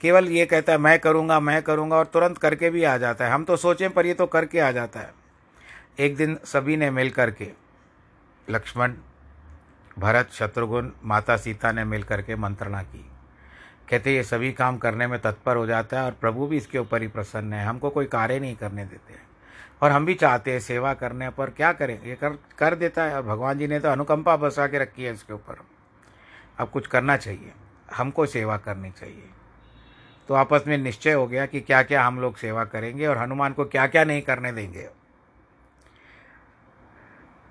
केवल 0.00 0.28
ये 0.28 0.46
कहता 0.46 0.72
है, 0.72 0.78
मैं 0.78 0.98
करूँगा 0.98 1.38
मैं 1.40 1.62
करूँगा 1.62 1.96
और 1.96 2.06
तुरंत 2.06 2.38
करके 2.38 2.70
भी 2.70 2.84
आ 2.84 2.96
जाता 2.96 3.24
है। 3.24 3.30
हम 3.30 3.44
तो 3.44 3.56
सोचें, 3.56 3.90
पर 3.90 4.06
ये 4.06 4.14
तो 4.14 4.26
करके 4.26 4.60
आ 4.60 4.70
जाता 4.72 5.00
है। 5.00 5.12
एक 6.00 6.16
दिन 6.16 6.36
सभी 6.44 6.76
ने 6.76 6.90
मिल 6.90 7.10
कर 7.10 7.30
के 7.30 7.50
लक्ष्मण, 8.48 8.92
भरत, 9.98 10.30
शत्रुघ्न, 10.32 10.92
माता 11.04 11.36
सीता 11.36 11.72
ने 11.72 11.84
मिल 11.84 12.02
कर 12.02 12.22
के 12.22 12.36
मंत्रणा 12.36 12.82
की। 12.82 13.04
कहते 13.90 14.14
ये 14.14 14.22
सभी 14.22 14.52
काम 14.52 14.78
करने 14.78 15.06
में 15.06 15.20
तत्पर 15.20 15.56
हो 15.56 15.66
जाता 15.66 15.98
है 15.98 16.04
और 16.04 16.12
प्रभु 16.12 16.46
भी 16.46 16.56
इसके 16.56 16.78
ऊपर 16.78 17.02
ही 17.02 17.08
प्रसन्न 17.08 17.52
है। 17.52 17.66
हमको 17.66 17.90
कोई 17.90 18.06
कार्य 18.06 18.38
नहीं 18.38 18.56
करने 18.56 18.84
देते 18.84 19.12
हैं। 19.12 19.22
और 19.82 19.90
हम 19.90 20.06
भी 20.06 20.14
चाहते 20.14 20.52
हैं 20.52 20.60
सेवा 20.60 20.94
करने 20.94 21.30
पर 21.30 21.50
क्या 21.50 21.72
करें? 21.72 22.02
ये 22.02 22.14
कर 22.14 22.38
कर 22.58 22.74
देता 22.74 23.04
है। 23.04 23.16
और 23.16 23.22
भगवान 23.22 23.58
जी 23.58 23.66
ने 23.66 23.80
तो 23.80 23.88
अनुकंपा 23.88 24.36
बसा 24.36 24.66
के 24.66 24.78
रखी 24.78 25.04
है 25.04 25.12
इसके 25.12 25.32
ऊपर। 25.32 25.56
अब 26.58 26.70
कुछ 26.70 26.86
करना 26.86 27.16
चाहिए। 27.16 27.52
हमको 27.94 28.26
सेवा 28.26 28.56
करनी 28.56 28.90
चाहिए। 28.90 29.30
तो 30.28 30.34
आपस 30.34 30.64
में 30.66 30.78
निश्चय 30.78 31.12
हो 31.12 31.26
गया 31.26 31.46
कि 31.46 31.60
क्या 31.60 31.82
क्या 31.82 32.04
हम 32.04 32.20
लोग 32.20 32.36
सेवा 32.36 32.64
करेंगे 32.64 33.06
और 33.06 33.18
हनुमान 33.18 33.52
को 33.52 33.64
क्या 33.64 33.86
क्या 33.86 34.04
नहीं 34.04 34.22
करने 34.22 34.52
देंगे। 34.52 34.88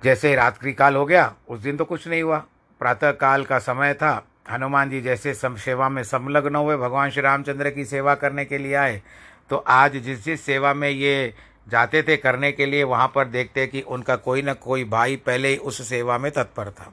जैसे 0.03 0.35
रात्रि 0.35 0.73
काल 0.73 0.95
हो 0.95 1.05
गया, 1.05 1.35
उस 1.47 1.59
दिन 1.59 1.77
तो 1.77 1.85
कुछ 1.85 2.07
नहीं 2.07 2.23
हुआ। 2.23 2.37
प्रातः 2.79 3.11
काल 3.11 3.45
का 3.45 3.59
समय 3.59 3.93
था। 3.93 4.27
हनुमान 4.45 4.89
जी 4.89 5.01
जैसे 5.01 5.33
सम, 5.33 5.55
सेवा 5.55 5.89
में 5.89 6.03
संलग्न 6.03 6.55
हुए, 6.55 6.75
भगवान 6.77 7.09
श्री 7.09 7.21
रामचंद्र 7.21 7.69
की 7.69 7.85
सेवा 7.85 8.15
करने 8.15 8.45
के 8.45 8.57
लिए 8.57 8.73
आए 8.75 9.01
तो 9.49 9.57
आज 9.57 9.95
जिस 9.97 10.23
जिस 10.23 10.41
सेवा 10.41 10.73
में 10.73 10.89
ये 10.89 11.33
जाते 11.67 12.01
थे 12.03 12.17
करने 12.17 12.51
के 12.51 12.65
लिए, 12.65 12.83
वहाँ 12.83 13.11
पर 13.15 13.27
देखते 13.27 13.65
कि 13.67 13.81
उनका 13.81 14.15
कोई 14.15 14.41
ना 14.41 14.53
कोई 14.53 14.83
भाई 14.85 15.15
पहले 15.15 15.47
ही 15.47 15.57
उस 15.57 15.81
सेवा 15.87 16.17
में 16.17 16.31
तत्पर 16.31 16.69
था। 16.69 16.91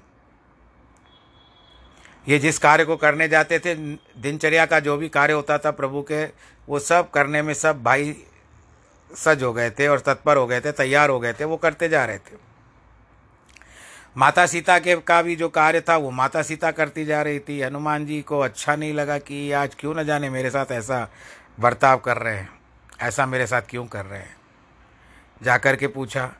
ये 2.28 2.38
जिस 2.38 2.58
कार्य 2.58 2.84
को 2.84 2.96
करने 2.96 3.28
जाते 3.28 3.58
थे, 3.58 3.74
दिनचर्या 3.74 4.66
का 4.66 4.80
जो 4.80 4.96
भी 4.96 5.08
कार्य 5.08 5.32
होता 5.32 5.58
था 5.58 5.70
प्रभु 5.70 6.02
के, 6.02 6.24
वो 6.68 6.78
सब 6.78 7.10
करने 7.10 7.42
में 7.42 7.54
सब 7.54 7.82
भाई 7.82 8.14
सज 9.10 9.42
हो 9.42 9.52
गए 9.52 9.70
थे 9.70 9.88
और 9.88 10.00
तत्पर 10.00 10.36
हो 10.36 10.46
गए 10.46 10.60
थे, 10.60 10.72
तैयार 10.72 11.10
हो 11.10 11.20
गए 11.20 11.32
थे, 11.32 11.44
वो 11.44 11.56
करते 11.56 11.88
जा 11.88 12.04
रहे 12.04 12.18
थे। 12.18 12.49
माता 14.20 14.46
सीता 14.46 14.78
के 14.78 14.96
का 14.96 15.22
भी 15.22 15.36
जो 15.36 15.48
कार्य 15.48 15.80
था, 15.80 15.96
वो 15.96 16.10
माता 16.10 16.42
सीता 16.42 16.70
करती 16.70 17.04
जा 17.04 17.22
रही 17.22 17.40
थी। 17.40 17.62
हनुमान 17.62 18.06
जी 18.06 18.22
को 18.22 18.40
अच्छा 18.40 18.76
नहीं 18.76 18.94
लगा 18.94 19.18
कि 19.18 19.52
आज 19.52 19.74
क्यों 19.78 19.94
न 19.94 20.04
जाने 20.04 20.30
मेरे 20.30 20.50
साथ 20.50 20.66
ऐसा 20.72 21.08
बर्ताव 21.60 21.98
कर 21.98 22.16
रहे 22.16 22.36
हैं। 22.36 22.48
ऐसा 23.00 23.26
मेरे 23.26 23.46
साथ 23.46 23.62
क्यों 23.68 23.86
कर 23.86 24.04
रहे 24.04 24.18
हैं? 24.18 24.36
जा 25.42 25.58
कर 25.58 25.76
के 25.76 25.86
पूछा 25.86 26.32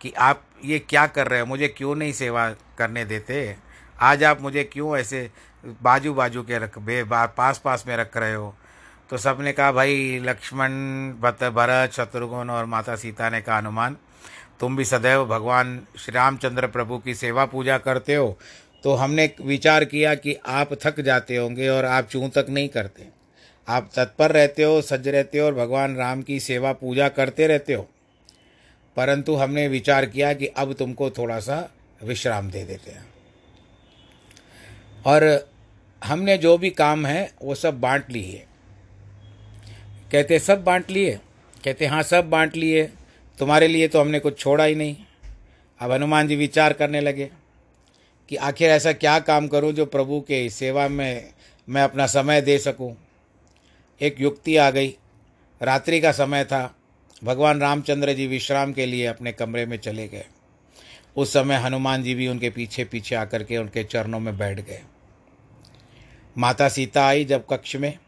कि 0.00 0.12
आप 0.12 0.42
ये 0.64 0.78
क्या 0.78 1.06
कर 1.06 1.28
रहे 1.28 1.40
हो? 1.40 1.46
मुझे 1.46 1.68
क्यों 1.68 1.94
नहीं 1.94 2.12
सेवा 2.12 2.50
करने 2.50 3.04
देते? 3.04 3.56
आज 4.00 4.24
आप 4.24 4.40
मुझे 4.40 4.64
क्यों 4.64 4.96
ऐसे 4.96 5.30
बाजू 5.82 6.14
बाजू 6.14 6.42
के 6.42 6.58
रख, 6.58 6.78
बे 6.78 7.04
पास 7.12 7.58
पास 7.58 7.84
में 7.86 7.96
रख 7.96 8.16
रहे 8.16 8.34
हो? 8.34 8.56
तो 9.10 9.18
सबने 9.18 9.52
कहा, 9.52 9.72
भाई, 9.72 10.18
लक्ष्मण 10.22 10.70
भरत, 11.50 11.92
शत्रुघ्न 11.92 12.50
और 12.50 12.64
माता 12.64 12.96
सीता 12.96 13.30
ने 13.30 13.40
कहा, 13.40 13.58
हनुमान 13.58 13.96
तुम 14.60 14.76
भी 14.76 14.84
सदैव 14.84 15.24
भगवान 15.24 15.86
श्री 15.98 16.14
रामचंद्र 16.14 16.66
प्रभु 16.66 16.98
की 16.98 17.14
सेवा 17.14 17.44
पूजा 17.44 17.78
करते 17.78 18.14
हो। 18.14 18.38
तो 18.84 18.94
हमने 18.94 19.34
विचार 19.40 19.84
किया 19.84 20.14
कि 20.14 20.34
आप 20.46 20.74
थक 20.74 21.00
जाते 21.00 21.36
होंगे 21.36 21.68
और 21.68 21.84
आप 21.84 22.08
चूँ 22.08 22.30
तक 22.30 22.46
नहीं 22.48 22.68
करते। 22.68 23.08
आप 23.68 23.90
तत्पर 23.96 24.32
रहते 24.32 24.62
हो 24.62 24.82
सज 24.82 25.08
रहते 25.08 25.38
हो 25.38 25.46
और 25.46 25.54
भगवान 25.54 25.96
राम 25.96 26.22
की 26.22 26.40
सेवा 26.40 26.72
पूजा 26.72 27.08
करते 27.08 27.46
रहते 27.46 27.74
हो। 27.74 27.88
परंतु 28.96 29.34
हमने 29.34 29.68
विचार 29.68 30.06
किया 30.06 30.32
कि 30.32 30.46
अब 30.46 30.72
तुमको 30.72 31.10
थोड़ा 31.10 31.40
सा 31.40 31.70
विश्राम 32.02 32.50
दे 32.50 32.64
देते 32.64 32.90
हैं। 32.90 33.06
और 35.06 35.50
हमने 36.04 36.38
जो 36.38 36.58
भी 36.58 36.70
काम 36.70 37.06
है, 37.06 37.32
वो 37.42 37.54
सब 37.54 37.80
बांट 37.80 38.10
लिए। 38.10 38.46
कहते, 40.12 40.38
सब 40.38 40.64
बांट 40.64 40.90
लिए? 40.90 41.20
कहते 41.64 41.86
हाँ 41.86 42.02
सब 42.02 42.30
बांट 42.30 42.56
लिए। 42.56 42.90
तुम्हारे 43.38 43.68
लिए 43.68 43.88
तो 43.88 44.00
हमने 44.00 44.18
कुछ 44.18 44.38
छोड़ा 44.38 44.64
ही 44.64 44.74
नहीं। 44.74 44.96
अब 45.80 45.92
हनुमान 45.92 46.28
जी 46.28 46.36
विचार 46.36 46.72
करने 46.72 47.00
लगे 47.00 47.30
कि 48.28 48.36
आखिर 48.36 48.70
ऐसा 48.70 48.92
क्या 48.92 49.18
काम 49.18 49.48
करूँ 49.48 49.72
जो 49.72 49.86
प्रभु 49.86 50.20
के 50.20 50.50
सेवा 50.50 50.88
में 50.88 51.32
मैं 51.68 51.82
अपना 51.82 52.06
समय 52.06 52.40
दे 52.40 52.58
सकूँ। 52.58 52.96
एक 54.00 54.20
युक्ति 54.20 54.56
आ 54.56 54.70
गई। 54.70 54.96
रात्रि 55.62 56.00
का 56.00 56.12
समय 56.12 56.44
था। 56.44 56.74
भगवान 57.24 57.60
रामचंद्र 57.60 58.12
जी 58.12 58.26
विश्राम 58.26 58.72
के 58.72 58.86
लिए 58.86 59.06
अपने 59.06 59.32
कमरे 59.32 59.66
में 59.66 59.76
चले 59.76 60.08
गए। 60.08 60.26
उस 61.16 61.32
समय 61.32 61.56
हनुमान 61.56 62.02
जी 62.02 62.14
भी 62.14 62.28
उनके 62.28 62.50
पीछे 62.50 62.84
पीछे 62.84 63.14
आकर 63.14 63.44
के 63.44 63.56
उनके 63.56 63.84
चरणों 63.84 64.20
में 64.20 64.38
बैठ 64.38 64.60
गए। 64.60 64.82
माता 66.38 66.68
सीता 66.68 67.06
आई 67.06 67.24
जब 67.24 67.46
कक्ष 67.50 67.76
में। 67.76 67.98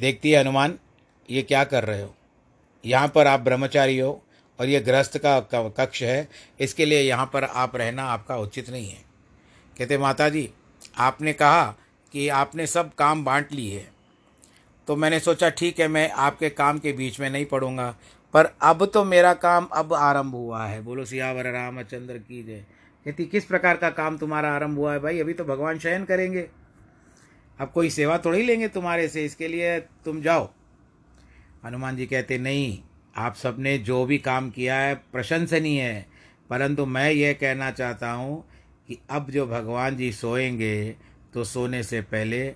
देखती 0.00 0.30
है 0.30 0.40
हनुमान, 0.40 0.78
ये 1.30 1.42
क्या 1.42 1.64
कर 1.64 1.84
रहे 1.84 2.02
हो? 2.02 2.14
यहाँ 2.84 3.08
पर 3.08 3.26
आप 3.26 3.40
ब्रह्मचारी 3.40 3.98
हो 3.98 4.22
और 4.58 4.68
ये 4.68 4.80
गृहस्थ 4.80 5.18
का 5.18 5.38
कक्ष 5.50 6.02
है, 6.02 6.28
इसके 6.60 6.84
लिए 6.84 7.00
यहाँ 7.00 7.30
पर 7.32 7.44
आप 7.44 7.76
रहना 7.76 8.04
आपका 8.04 8.36
उचित 8.38 8.70
नहीं 8.70 8.88
है। 8.88 9.04
कहते 9.76 9.98
माता 9.98 10.28
जी 10.28 10.48
आपने 10.98 11.32
कहा 11.34 11.64
कि 12.14 12.28
आपने 12.30 12.66
सब 12.66 12.94
काम 12.94 13.24
बांट 13.24 13.52
लिए 13.52 13.86
तो 14.88 14.96
मैंने 14.96 15.18
सोचा, 15.20 15.48
ठीक 15.48 15.80
है, 15.80 15.88
मैं 15.88 16.10
आपके 16.10 16.48
काम 16.50 16.78
के 16.78 16.92
बीच 16.92 17.18
में 17.20 17.28
नहीं 17.30 17.44
पढ़ूँगा 17.46 17.94
पर 18.34 18.52
अब 18.62 18.84
तो 18.84 19.04
मेरा 19.04 19.32
काम 19.34 19.66
अब 19.72 19.92
आरंभ 19.94 20.34
हुआ 20.34 20.64
है। 20.64 20.80
बोलो, 20.82 21.04
सियावर, 21.04 21.50
रामचंद्र 21.52 22.18
की 22.18 22.42
जय। 22.42 22.64
कहती, 23.06 23.24
किस 23.26 23.44
प्रकार 23.44 23.76
का 23.76 23.90
काम 23.90 24.16
तुम्हारा 24.18 24.52
आरंभ 24.54 24.78
हुआ 24.78 24.92
है 24.92 24.98
भाई? 25.00 25.20
अभी 25.20 25.32
तो 25.32 25.44
भगवान 25.44 25.78
शयन 25.78 26.04
करेंगे। 26.04 26.48
अब 27.58 27.70
कोई 27.70 27.90
सेवा 27.90 28.18
थोड़ी 28.18 28.42
लेंगे 28.42 28.68
तुम्हारे 28.68 29.08
से, 29.08 29.24
इसके 29.24 29.48
लिए 29.48 29.78
तुम 30.04 30.20
जाओ। 30.22 30.48
हनुमान 31.64 31.96
जी 31.96 32.06
कहते, 32.06 32.38
नहीं, 32.38 32.82
आप 33.16 33.34
सबने 33.34 33.78
जो 33.78 34.04
भी 34.04 34.18
काम 34.18 34.50
किया 34.50 34.76
है, 34.76 34.94
प्रशंसनीय 34.94 35.82
है। 35.82 36.06
परंतु 36.50 36.86
मैं 36.86 37.10
ये 37.10 37.34
कहना 37.34 37.70
चाहता 37.70 38.10
हूँ 38.12 38.44
कि 38.88 38.98
अब 39.10 39.30
जो 39.30 39.46
भगवान 39.46 39.96
जी 39.96 40.12
सोएँगे 40.12 40.96
तो 41.34 41.44
सोने 41.44 41.82
से 41.82 42.00
पहले 42.02 42.54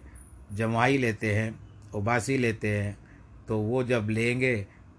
जमाई 0.53 0.99
लेते 0.99 1.35
हैं, 1.35 1.59
उबासी 1.95 2.39
लेते 2.39 2.79
हैं 2.79 2.99
तो 3.49 3.59
वो 3.59 3.83
जब 3.85 4.09
लेंगे 4.11 4.57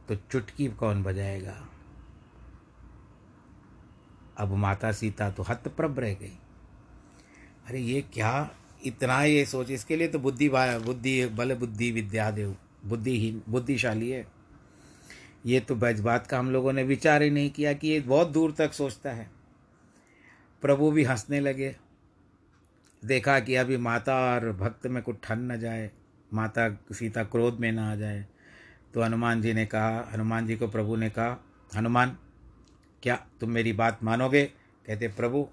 तो 0.07 0.15
चुटकी 0.15 0.67
कौन 0.67 1.03
बजाएगा? 1.03 1.69
अब 4.37 4.53
माता 4.53 4.91
सीता 4.91 5.29
तो 5.29 5.43
हतप्रभ 5.43 5.99
रह 5.99 6.13
गई। 6.13 6.37
अरे, 7.67 7.79
ये 7.79 8.01
क्या 8.01 8.49
इतना 8.85 9.23
ये 9.23 9.45
सोच, 9.45 9.71
इसके 9.71 9.95
लिए 9.95 10.07
तो 10.07 10.19
बुद्धि 10.19 10.49
बुद्धि, 10.49 11.25
बल 11.25 11.55
बुद्धि 11.55 11.91
विद्या 11.91 12.31
देव 12.31 12.55
बुद्धिहीन, 12.87 13.41
बुद्धिशाली 13.49 14.09
है। 14.09 14.27
ये 15.45 15.59
तो 15.59 15.75
बात 15.75 16.27
का 16.27 16.39
हम 16.39 16.51
लोगों 16.51 16.73
ने 16.73 16.83
विचार 16.83 17.21
ही 17.21 17.29
नहीं 17.29 17.49
किया 17.49 17.73
कि 17.73 17.87
ये 17.87 17.99
बहुत 17.99 18.27
दूर 18.27 18.51
तक 18.51 18.73
सोचता 18.73 19.11
है। 19.11 19.29
प्रभु 20.61 20.91
भी 20.91 21.03
हंसने 21.03 21.39
लगे। 21.39 21.75
देखा 23.05 23.39
कि 23.39 23.55
अभी 23.55 23.77
माता 23.77 24.15
और 24.15 24.51
भक्त 24.51 24.87
में 24.87 25.03
कुछ 25.03 25.15
ठन 25.23 25.39
न 25.39 25.59
जाए, 25.59 25.91
माता 26.33 26.69
सीता 26.91 27.23
क्रोध 27.23 27.59
में 27.59 27.71
ना 27.71 27.91
आ 27.91 27.95
जाए। 27.95 28.25
तो 28.93 29.01
हनुमान 29.01 29.41
जी 29.41 29.53
ने 29.53 29.65
कहा, 29.65 30.09
हनुमान 30.13 30.47
जी 30.47 30.55
को 30.55 30.67
प्रभु 30.67 30.95
ने 30.95 31.09
कहा, 31.09 31.45
हनुमान, 31.75 32.17
क्या 33.03 33.27
तुम 33.39 33.49
मेरी 33.49 33.73
बात 33.73 34.03
मानोगे? 34.03 34.45
कहते, 34.85 35.07
प्रभु, 35.07 35.47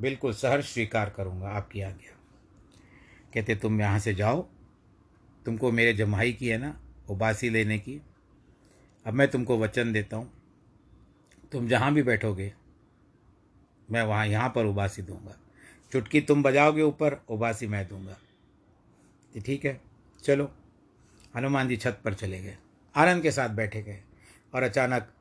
बिल्कुल 0.00 0.32
सहर्ष 0.32 0.74
स्वीकार 0.74 1.10
करूँगा 1.10 1.48
आपकी 1.48 1.80
आज्ञा। 1.80 2.16
कहते, 3.34 3.56
तुम 3.56 3.80
यहाँ 3.80 3.98
से 3.98 4.14
जाओ 4.14 4.48
तुमको 5.48 5.72
मेरे 5.72 5.92
जमाई 5.92 6.32
की 6.32 6.48
है 6.48 6.58
ना, 6.58 6.80
उबासी 7.08 7.50
लेने 7.50 7.78
की। 7.78 8.02
अब 9.06 9.14
मैं 9.14 9.28
तुमको 9.28 9.58
वचन 9.58 9.92
देता 9.92 10.16
हूँ। 10.16 10.30
तुम 11.52 11.68
जहाँ 11.68 11.92
भी 11.94 12.02
बैठोगे, 12.02 12.52
मैं 13.90 14.02
वहाँ, 14.02 14.26
यहाँ 14.26 14.48
पर 14.48 14.64
उबासी 14.64 15.02
दूँगा। 15.02 15.36
चुटकी 15.92 16.20
तुम 16.20 16.42
बजाओगे, 16.42 16.82
ऊपर 16.82 17.14
उबासी 17.28 17.66
मैं 17.66 17.88
दूँगा। 17.88 18.16
ठीक 19.46 19.64
है? 19.64 19.80
चलो, 20.24 20.52
हनुमान 21.36 21.68
जी 21.68 21.76
छत 21.76 22.00
पर 22.04 22.14
चले 22.14 22.42
गए। 22.42 22.56
आनंद 22.96 23.22
के 23.22 23.30
साथ 23.30 23.48
बैठे 23.48 23.82
गए 23.82 24.02
और 24.54 24.62
अचानक 24.62 25.12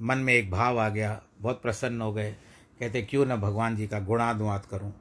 मन 0.00 0.18
में 0.18 0.34
एक 0.34 0.50
भाव 0.50 0.80
आ 0.80 0.88
गया, 0.88 1.22
बहुत 1.40 1.62
प्रसन्न 1.62 2.00
हो 2.00 2.12
गए। 2.12 2.32
कहते, 2.80 3.02
क्यों 3.02 3.26
न 3.26 3.36
भगवान 3.36 3.76
जी 3.76 3.86
का 3.86 4.00
गुणानुवाद 4.00 4.66
करूँ? 4.66 4.92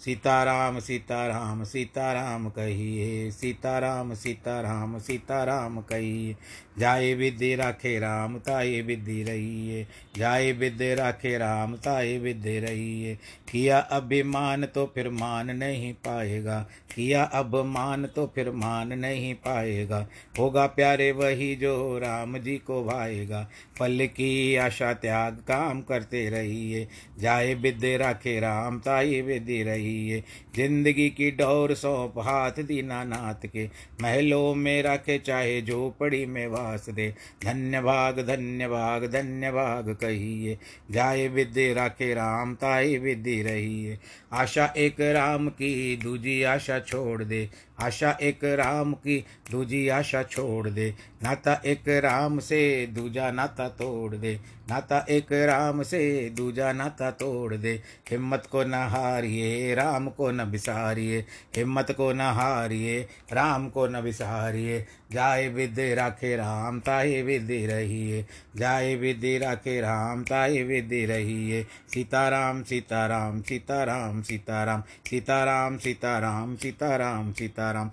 सीताराम 0.00 0.80
सीताराम 0.80 1.64
सीताराम 1.64 2.48
कहिए, 2.48 3.30
सीताराम 3.30 4.14
सीताराम 4.14 4.98
सीताराम 4.98 5.80
कहिए। 5.80 6.36
जाए 6.78 7.14
विद्य 7.14 7.56
राखे 7.56 7.98
राम, 7.98 8.38
ताए 8.38 8.80
विद्धि 8.80 9.22
रहिए। 9.22 9.86
जाए 10.16 10.52
विद्य 10.52 10.94
राखे 10.94 11.38
राम, 11.38 11.76
ताए 11.76 12.18
विद्य 12.18 12.60
रहिए। 12.60 13.18
किया 13.52 13.78
अभिमान 13.78 14.66
तो 14.66 14.92
फिर 14.94 15.10
मान 15.10 15.50
नहीं 15.50 15.92
पाएगा। 15.92 16.66
किया 16.94 17.22
अब 17.24 17.64
मान 17.64 18.06
तो 18.06 18.32
फिर 18.34 18.50
मान 18.50 18.92
नहीं 18.92 19.34
पाएगा। 19.34 20.06
होगा 20.38 20.66
प्यारे 20.66 21.12
वही 21.12 21.56
जो 21.56 21.98
राम 21.98 22.38
जी 22.38 22.56
को 22.56 22.84
भाएगा। 22.84 23.48
फल 23.78 24.06
की 24.06 24.56
आशा 24.56 24.92
त्याग 24.92 25.34
काम 25.48 25.80
करते 25.80 26.28
रहिए। 26.30 26.86
जाए 27.20 27.54
विद्य 27.54 27.96
राखे 27.96 28.38
राम, 28.40 28.78
ताई 28.78 29.20
विधि 29.20 29.62
रहिए। 29.62 30.22
ज़िंदगी 30.56 31.08
की 31.10 31.30
डोर 31.30 31.74
सौंप 31.74 32.18
हाथ 32.18 32.62
दीना 32.62 33.02
नाथ 33.04 33.46
के। 33.46 33.66
महलों 34.02 34.54
में 34.54 34.82
रखे 34.82 35.18
चाहे 35.18 35.60
झोपड़ी 35.62 36.24
में 36.26 36.46
वास 36.46 36.88
दे। 36.90 37.08
धन्य 37.44 37.80
भाग 37.80 38.20
धन्य 38.20 38.68
भाग 38.68 39.06
धन्य 39.06 39.50
भाग 39.50 39.90
कहिए। 40.00 40.58
जाए 40.90 41.28
विद्य 41.28 41.72
राखे 41.72 42.12
राम, 42.14 42.54
ताई 42.54 42.98
विधि 42.98 43.42
रहिए। 43.42 43.98
आशा 44.32 44.72
एक 44.76 45.00
राम 45.00 45.48
की, 45.48 45.96
दूजी 45.96 46.42
आशा 46.42 46.78
छोड़ 46.78 47.24
दे। 47.24 47.48
आशा 47.80 48.18
एक 48.22 48.44
राम 48.44 48.92
की, 48.92 49.24
दूजी 49.50 49.88
आशा 49.88 50.22
छोड़ 50.22 50.68
दे। 50.68 50.94
नाता 51.22 51.62
एक 51.66 51.88
राम 51.88 52.38
से, 52.38 52.86
दूजा 52.86 53.30
नाता 53.30 53.68
तोड़ 53.68 54.16
दे। 54.16 54.40
नाता 54.70 55.06
एक 55.10 55.32
राम 55.32 55.82
से, 55.82 56.30
दूजा 56.30 56.72
नाता 56.72 57.10
तोड़ 57.10 57.54
दे। 57.54 57.82
हिम्मत 58.10 58.48
को 58.52 58.64
न 58.64 58.74
हारिए, 58.74 59.74
राम 59.74 60.08
को 60.08 60.30
न 60.30 60.44
बिसारिए। 60.44 61.24
हिम्मत 61.56 61.90
को 61.90 62.12
न 62.12 62.20
हारिए, 62.20 63.08
राम 63.32 63.68
को 63.68 63.86
न 63.86 64.00
बिसारिए। 64.00 64.86
जाए 65.12 65.48
विद्य 65.48 65.94
राखे 65.94 66.36
राम, 66.36 66.80
ताए 66.80 67.22
विधि 67.22 67.66
रहिए। 67.66 68.26
जाए 68.56 68.94
विधि 68.94 69.38
राखे 69.38 69.80
राम, 69.80 70.22
ताए 70.22 70.62
विधि 70.62 71.06
रहिए। 71.06 71.66
सीताराम 71.94 72.62
सीताराम 72.62 73.42
सीताराम। 73.42 74.82
सीताराम 75.02 75.78
सीताराम 75.78 76.56
सीताराम 76.56 77.32
सीताराम। 77.32 77.65
सीताराम 77.66 77.90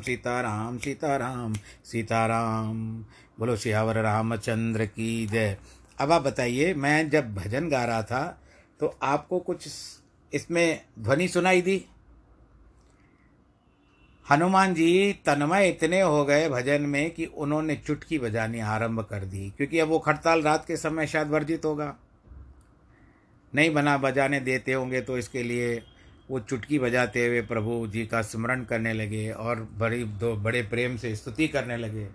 सीताराम 0.00 0.78
सीताराम 0.78 1.52
सीताराम। 1.84 3.04
बोलो, 3.38 3.56
सियावर 3.56 3.98
रामचंद्र 4.02 4.86
की 4.86 5.26
जय। 5.26 5.56
अब 5.98 6.12
आप 6.12 6.22
बताइए, 6.22 6.72
मैं 6.74 7.10
जब 7.10 7.34
भजन 7.34 7.68
गा 7.68 7.84
रहा 7.84 8.02
था 8.02 8.24
तो 8.80 8.94
आपको 9.02 9.38
कुछ 9.40 9.68
इसमें 10.32 10.80
ध्वनि 10.98 11.28
सुनाई 11.28 11.62
दी? 11.62 11.84
हनुमान 14.26 14.74
जी 14.74 15.12
तन्मय 15.26 15.68
इतने 15.68 16.00
हो 16.00 16.24
गए 16.24 16.48
भजन 16.48 16.82
में 16.82 17.10
कि 17.10 17.24
उन्होंने 17.26 17.76
चुटकी 17.76 18.18
बजानी 18.18 18.60
आरंभ 18.60 19.00
कर 19.00 19.24
दी, 19.24 19.48
क्योंकि 19.56 19.78
अब 19.78 19.88
वो 19.88 19.98
खड़ताल 19.98 20.42
रात 20.42 20.64
के 20.66 20.76
समय 20.76 21.06
शायद 21.06 21.28
वर्जित 21.28 21.64
होगा। 21.64 21.94
नहीं 23.52 23.72
बना, 23.74 23.96
बजाने 23.98 24.40
देते 24.40 24.72
होंगे 24.72 25.00
तो 25.00 25.18
इसके 25.18 25.42
लिए 25.42 25.82
वो 26.32 26.40
चुटकी 26.40 26.78
बजाते 26.78 27.26
हुए 27.26 27.40
प्रभु 27.42 27.86
जी 27.86 28.06
का 28.06 28.22
स्मरण 28.22 28.64
करने 28.64 28.92
लगे 28.92 29.30
और 29.30 29.68
बड़ी, 29.78 30.04
दो 30.04 30.34
बड़े 30.34 30.62
प्रेम 30.62 30.96
से 30.96 31.16
स्तुति 31.16 31.48
करने 31.48 31.76
लगे। 31.76 32.08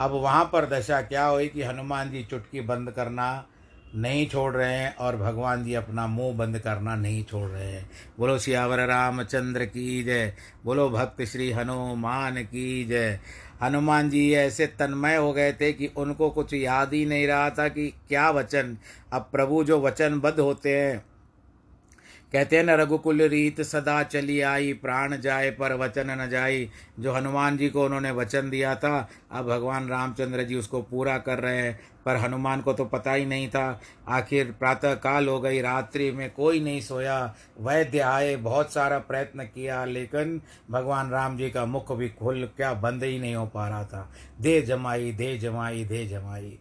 अब 0.00 0.10
वहाँ 0.10 0.44
पर 0.44 0.66
दशा 0.66 1.02
क्या 1.02 1.26
हुई 1.26 1.48
कि 1.48 1.62
हनुमान 1.62 2.10
जी 2.10 2.24
चुटकी 2.24 2.60
बंद 2.60 2.90
करना 2.90 3.46
नहीं 3.94 4.26
छोड़ 4.26 4.52
रहे 4.54 4.74
हैं 4.74 4.96
और 4.96 5.16
भगवान 5.16 5.64
जी 5.64 5.74
अपना 5.74 6.06
मुँह 6.06 6.36
बंद 6.36 6.58
करना 6.58 6.96
नहीं 6.96 7.24
छोड़ 7.24 7.50
रहे 7.50 7.72
हैं। 7.72 7.90
बोलो, 8.18 8.38
सियावर 8.38 8.86
रामचंद्र 8.86 9.64
की 9.64 10.04
जय। 10.04 10.34
बोलो, 10.64 10.90
भक्त 10.90 11.22
श्री 11.22 11.52
हनुमान 11.52 12.42
की 12.42 12.84
जय। 12.84 13.20
हनुमान 13.62 14.10
जी 14.10 14.32
ऐसे 14.32 14.66
तन्मय 14.66 15.16
हो 15.16 15.32
गए 15.32 15.52
थे 15.52 15.72
कि 15.72 15.86
उनको 15.86 16.30
कुछ 16.30 16.54
याद 16.54 16.92
ही 16.92 17.06
नहीं 17.06 17.26
रहा 17.26 17.50
था 17.50 17.68
कि 17.68 17.94
क्या 18.08 18.30
वचन। 18.30 18.76
अब 19.12 19.28
प्रभु 19.32 19.64
जो 19.64 19.80
वचनबद्ध 19.80 20.40
होते 20.40 20.80
हैं 20.80 21.11
कहते 22.32 22.56
हैं, 22.56 22.64
न 22.64 22.70
रघुकुल 22.70 23.22
रीत 23.22 23.60
सदा 23.60 24.02
चली 24.02 24.40
आई, 24.40 24.72
प्राण 24.72 25.16
जाए 25.16 25.50
पर 25.50 25.72
वचन 25.72 26.10
न 26.10 26.28
जाई। 26.28 26.70
जो 27.00 27.12
हनुमान 27.12 27.56
जी 27.56 27.68
को 27.68 27.84
उन्होंने 27.84 28.10
वचन 28.10 28.50
दिया 28.50 28.74
था, 28.74 29.08
अब 29.32 29.46
भगवान 29.46 29.88
रामचंद्र 29.88 30.42
जी 30.42 30.54
उसको 30.54 30.82
पूरा 30.82 31.18
कर 31.18 31.38
रहे 31.38 31.58
हैं। 31.58 31.80
पर 32.06 32.16
हनुमान 32.16 32.60
को 32.60 32.72
तो 32.72 32.84
पता 32.84 33.12
ही 33.12 33.26
नहीं 33.26 33.48
था। 33.48 33.80
आखिर 34.08 34.52
प्रातः 34.58 34.94
काल 34.94 35.28
हो 35.28 35.40
गई, 35.40 35.60
रात्रि 35.60 36.10
में 36.10 36.30
कोई 36.30 36.60
नहीं 36.60 36.80
सोया। 36.80 37.34
वैद्य 37.60 37.98
आए, 37.98 38.36
बहुत 38.36 38.72
सारा 38.72 38.98
प्रयत्न 38.98 39.44
किया, 39.44 39.84
लेकिन 39.84 40.42
भगवान 40.70 41.10
राम 41.10 41.36
जी 41.36 41.50
का 41.50 41.66
मुख 41.66 41.92
भी 41.92 42.08
खुल, 42.08 42.48
क्या 42.56 42.74
बंद 42.74 43.04
ही 43.04 43.18
नहीं 43.18 43.34
हो 43.34 43.46
पा 43.46 43.68
रहा 43.68 43.84
था। 43.84 44.12
दे 44.40 44.62
जमाई 44.62 45.12
दे 45.12 45.38
जमाई 45.38 45.84
दे 45.84 46.06
जमाई। 46.06 46.58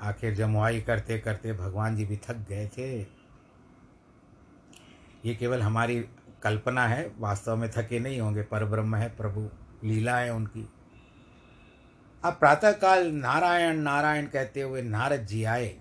आखिर 0.00 0.34
जमुआई 0.34 0.80
करते 0.80 1.18
करते 1.18 1.52
भगवान 1.52 1.96
जी 1.96 2.04
भी 2.04 2.16
थक 2.16 2.36
गए 2.48 2.66
थे। 2.66 3.17
ये 5.24 5.34
केवल 5.34 5.62
हमारी 5.62 6.00
कल्पना 6.42 6.86
है, 6.86 7.10
वास्तव 7.18 7.56
में 7.56 7.70
थके 7.70 7.98
नहीं 7.98 8.20
होंगे 8.20 8.42
पर 8.42 8.64
ब्रह्म 8.64 8.96
है, 8.96 9.08
प्रभु, 9.08 9.48
लीला 9.84 10.16
है 10.16 10.32
उनकी। 10.34 10.68
अब 12.24 12.32
प्रातःकाल 12.32 13.06
नारायण 13.06 13.76
नारायण 13.76 14.26
कहते 14.26 14.62
हुए 14.62 14.82
नारद 14.82 15.26
जी 15.26 15.44
आए 15.44 15.76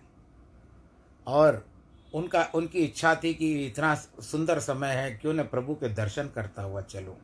और 1.28 1.66
उनका, 2.14 2.44
उनकी 2.56 2.80
इच्छा 2.80 3.14
थी 3.16 3.34
कि 3.34 3.66
इतना 3.66 3.94
सुंदर 3.96 4.60
समय 4.60 4.88
है, 4.88 5.12
क्यों 5.12 5.34
न 5.34 5.44
प्रभु 5.44 5.76
के 5.76 5.90
दर्शन 5.90 6.30
करता 6.36 6.62
हुआ 6.62 6.82
चलूँ। 6.82 7.16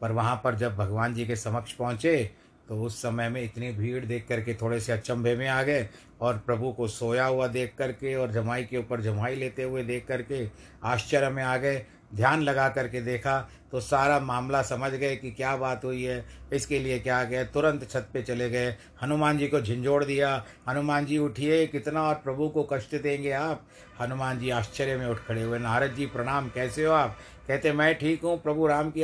पर 0.00 0.12
वहाँ 0.12 0.40
पर 0.44 0.54
जब 0.54 0.76
भगवान 0.76 1.14
जी 1.14 1.26
के 1.26 1.36
समक्ष 1.36 1.72
पहुँचे 1.72 2.30
तो 2.68 2.80
उस 2.82 3.00
समय 3.02 3.28
में 3.28 3.42
इतनी 3.42 3.70
भीड़ 3.72 4.04
देख 4.04 4.26
करके 4.28 4.54
थोड़े 4.54 4.80
से 4.80 4.92
अचंभे 4.92 5.34
में 5.36 5.46
आ 5.48 5.62
गए 5.62 5.88
और 6.20 6.38
प्रभु 6.38 6.72
को 6.72 6.88
सोया 6.88 7.26
हुआ 7.26 7.46
देख 7.48 7.74
करके 7.78 8.14
और 8.14 8.32
जमाई 8.32 8.64
के 8.64 8.76
ऊपर 8.76 9.00
जमाई 9.00 9.34
लेते 9.34 9.62
हुए 9.62 9.82
देख 9.84 10.06
करके 10.06 10.46
आश्चर्य 10.84 11.30
में 11.30 11.42
आ 11.42 11.56
गए। 11.56 11.84
ध्यान 12.14 12.42
लगा 12.42 12.68
करके 12.68 13.00
देखा 13.00 13.38
तो 13.72 13.80
सारा 13.80 14.18
मामला 14.20 14.60
समझ 14.62 14.90
गए 14.92 15.16
कि 15.16 15.30
क्या 15.30 15.56
बात 15.56 15.84
हुई 15.84 16.02
है, 16.02 16.24
इसके 16.52 16.78
लिए 16.78 16.98
क्या 16.98 17.22
गए 17.24 17.44
तुरंत 17.44 17.88
छत 17.90 18.08
पे 18.12 18.22
चले 18.22 18.48
गए। 18.50 18.70
हनुमान 19.02 19.38
जी 19.38 19.48
को 19.48 19.60
झिंझोड़ 19.60 20.04
दिया। 20.04 20.30
हनुमान 20.68 21.06
जी, 21.06 21.18
उठिए, 21.18 21.66
कितना 21.66 22.02
और 22.02 22.14
प्रभु 22.14 22.48
को 22.48 22.62
कष्ट 22.72 22.94
देंगे 22.94 23.30
आप? 23.32 23.66
हनुमान 24.00 24.38
जी 24.38 24.50
आश्चर्य 24.50 24.96
में 24.96 25.06
उठ 25.06 25.18
खड़े 25.18 25.42
हुए। 25.42 25.58
नारद 25.58 25.94
जी, 25.94 26.06
प्रणाम, 26.06 26.48
कैसे 26.48 26.84
हो 26.84 26.92
आप? 26.92 27.18
कहते, 27.48 27.72
मैं 27.72 27.94
ठीक 27.98 28.22
हूँ। 28.22 28.40
प्रभु 28.42 28.66
राम 28.66 28.90
की 28.90 29.02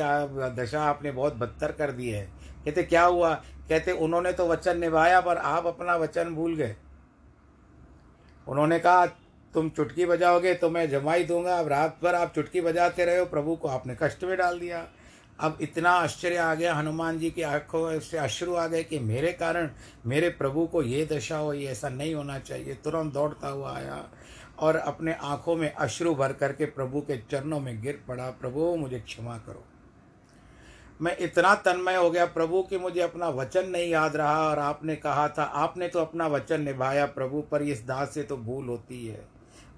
दशा 0.57 0.83
आपने 0.83 1.11
बहुत 1.13 1.37
बदतर 1.37 1.73
कर 1.73 1.93
दी 1.93 2.09
है। 2.09 2.25
कहते, 2.65 2.83
क्या 2.83 3.03
हुआ? 3.03 3.35
कहते, 3.69 3.93
उन्होंने 3.93 4.33
तो 4.33 4.49
वचन 4.49 4.79
निभाया, 4.79 5.21
पर 5.21 5.37
आप 5.37 5.67
अपना 5.67 5.97
वचन 5.97 6.35
भूल 6.35 6.57
गए। 6.57 6.75
उन्होंने 8.47 8.79
कहा, 8.79 9.07
तुम 9.55 9.69
चुटकी 9.69 10.07
बजाओगे 10.07 10.55
तो 10.55 10.71
मैं 10.71 10.89
जमाई 10.91 11.25
दूँगा। 11.25 11.59
अब 11.59 11.69
रात 11.69 11.99
भर 12.03 12.15
आप 12.15 12.33
चुटकी 12.35 12.61
बजाते 12.61 13.05
रहे 13.05 13.19
हो, 13.19 13.25
प्रभु 13.25 13.57
को 13.57 13.69
आपने 13.69 13.97
कष्ट 14.03 14.25
में 14.25 14.37
डाल 14.37 14.59
दिया। 14.61 14.87
अब 15.41 15.59
इतना 15.61 15.91
आश्चर्य 15.91 16.37
आ 16.37 16.55
गया 16.55 16.75
हनुमान 16.75 17.19
जी 17.19 17.31
की 17.31 17.43
आँखों 17.43 18.01
से 18.01 18.19
अश्रु 18.19 18.55
आ 18.55 18.67
गए 18.67 18.83
कि 18.83 18.99
मेरे 18.99 19.33
कारण 19.33 19.71
मेरे 20.07 20.29
प्रभु 20.31 20.67
को 20.67 20.83
ये 20.83 21.05
दशा 21.13 21.37
हो 21.37 21.53
ये 21.53 21.69
ऐसा 21.69 21.89
नहीं 21.89 22.15
होना 22.15 22.39
चाहिए। 22.39 22.75
तुरंत 22.75 23.13
दौड़ता 23.13 23.49
हुआ 23.49 23.77
आया 23.77 24.05
और 24.59 24.77
अपने 24.77 25.15
आँखों 25.15 25.57
में 25.57 25.73
अश्रु 25.73 26.15
भर 26.15 26.33
करके 26.33 26.65
प्रभु 26.67 27.01
के 27.01 27.17
चरणों 27.31 27.61
में 27.61 27.83
गिर 27.83 28.01
पड़ा। 28.09 28.31
प्रभु, 28.31 28.77
मुझे 28.77 29.01
क्षमा 29.01 29.37
करो। 29.39 29.65
मैं 31.03 31.17
इतना 31.17 31.55
तन्मय 31.55 31.95
हो 31.95 32.11
गया 32.11 32.27
प्रभु 32.27 32.63
कि 32.63 32.79
मुझे 32.79 33.01
अपना 33.01 33.29
वचन 33.29 33.69
नहीं 33.69 33.91
याद 33.91 34.17
रहा 34.17 34.49
और 34.49 34.59
आपने 34.59 34.97
कहा 34.97 35.29
था 35.29 35.43
आपने 35.43 35.89
तो 35.89 35.99
अपना 35.99 36.27
वचन 36.27 36.61
निभाया 36.61 37.07
प्रभु 37.07 37.41
पर 37.41 37.63
इस 37.63 37.87
दास 37.87 38.15
से 38.15 38.23
तो 38.23 38.37
भूल 38.37 38.69
होती 38.69 39.07
है। 39.07 39.29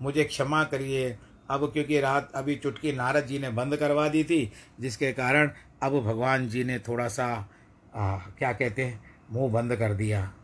मुझे 0.02 0.24
क्षमा 0.24 0.64
करिए। 0.64 1.18
अब 1.50 1.72
क्योंकि 1.72 2.00
रात 2.00 2.32
अभी 2.34 2.56
चुटकी 2.56 2.92
नारद 2.92 3.26
जी 3.26 3.38
ने 3.38 3.50
बंद 3.50 3.76
करवा 3.76 4.08
दी 4.08 4.24
थी 4.24 4.52
जिसके 4.80 5.12
कारण 5.12 5.50
अब 5.82 6.00
भगवान 6.00 6.48
जी 6.48 6.64
ने 6.64 6.78
थोड़ा 6.78 7.08
सा 7.08 7.50
आ, 7.94 8.16
क्या 8.16 8.52
कहते 8.52 8.84
हैं 8.84 9.04
मुँह 9.30 9.52
बंद 9.52 9.76
कर 9.76 9.94
दिया। 9.94 10.34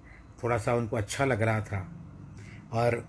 थोड़ा 0.43 0.59
सा 0.59 0.75
उनको 0.75 0.97
अच्छा 0.97 1.25
लग 1.25 1.43
रहा 1.43 1.61
था। 1.61 1.89
और 2.73 3.09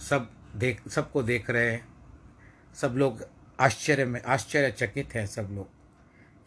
सब 0.00 0.30
देख 0.56 0.88
सबको 0.88 1.22
देख 1.22 1.50
रहे 1.50 1.72
हैं। 1.72 1.88
सब 2.74 2.92
लोग 2.96 3.24
आश्चर्य 3.60 4.04
में 4.04 4.22
आश्चर्यचकित 4.22 5.14
हैं 5.14 5.26
सब 5.26 5.48
लोग। 5.50 5.79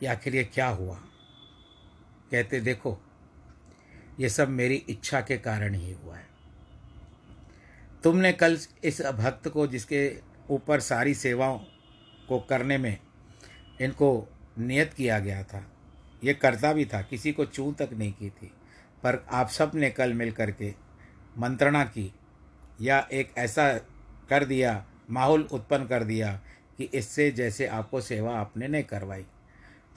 कि 0.04 0.08
आखिर 0.08 0.36
ये 0.36 0.44
क्या 0.44 0.68
हुआ? 0.68 0.96
कहते, 2.32 2.60
देखो, 2.62 3.02
ये 4.20 4.30
सब 4.30 4.50
मेरी 4.50 4.76
इच्छा 4.76 5.22
के 5.22 5.38
कारण 5.38 5.74
ही 5.74 5.92
हुआ 5.94 6.16
है। 6.16 6.28
तुमने 8.04 8.34
कल 8.34 8.58
इस 8.84 9.02
भक्त 9.02 9.48
को 9.48 9.68
जिसके 9.68 10.20
ऊपर 10.50 10.80
सारी 10.80 11.14
सेवाओं 11.14 11.60
को 12.30 12.40
करने 12.40 12.78
में 12.78 12.98
इनको 13.82 14.28
नियत 14.60 14.94
किया 14.94 15.20
गया 15.20 15.44
था, 15.44 15.72
ये 16.24 16.34
करता 16.34 16.74
भी 16.74 16.86
था, 16.86 17.02
किसी 17.02 17.32
को 17.32 17.46
चू 17.46 17.72
तक 17.72 17.90
नहीं 17.94 18.14
की 18.14 18.30
थी, 18.30 18.52
पर 19.04 19.26
आप 19.32 19.50
सबने 19.50 19.90
कल 19.90 20.14
मिल 20.14 20.32
करके 20.32 20.74
मंत्रणा 21.38 21.84
की 21.84 22.14
या 22.82 23.08
एक 23.12 23.34
ऐसा 23.38 23.78
कर 24.30 24.46
दिया, 24.46 24.86
माहौल 25.10 25.48
उत्पन्न 25.52 25.86
कर 25.86 26.04
दिया 26.04 26.42
कि 26.78 26.90
इससे 26.94 27.32
जैसे 27.32 27.68
आपको 27.68 28.02
सेवा 28.02 28.40
आपने 28.40 28.68
नहीं 28.68 28.84
करवाई। 28.84 29.26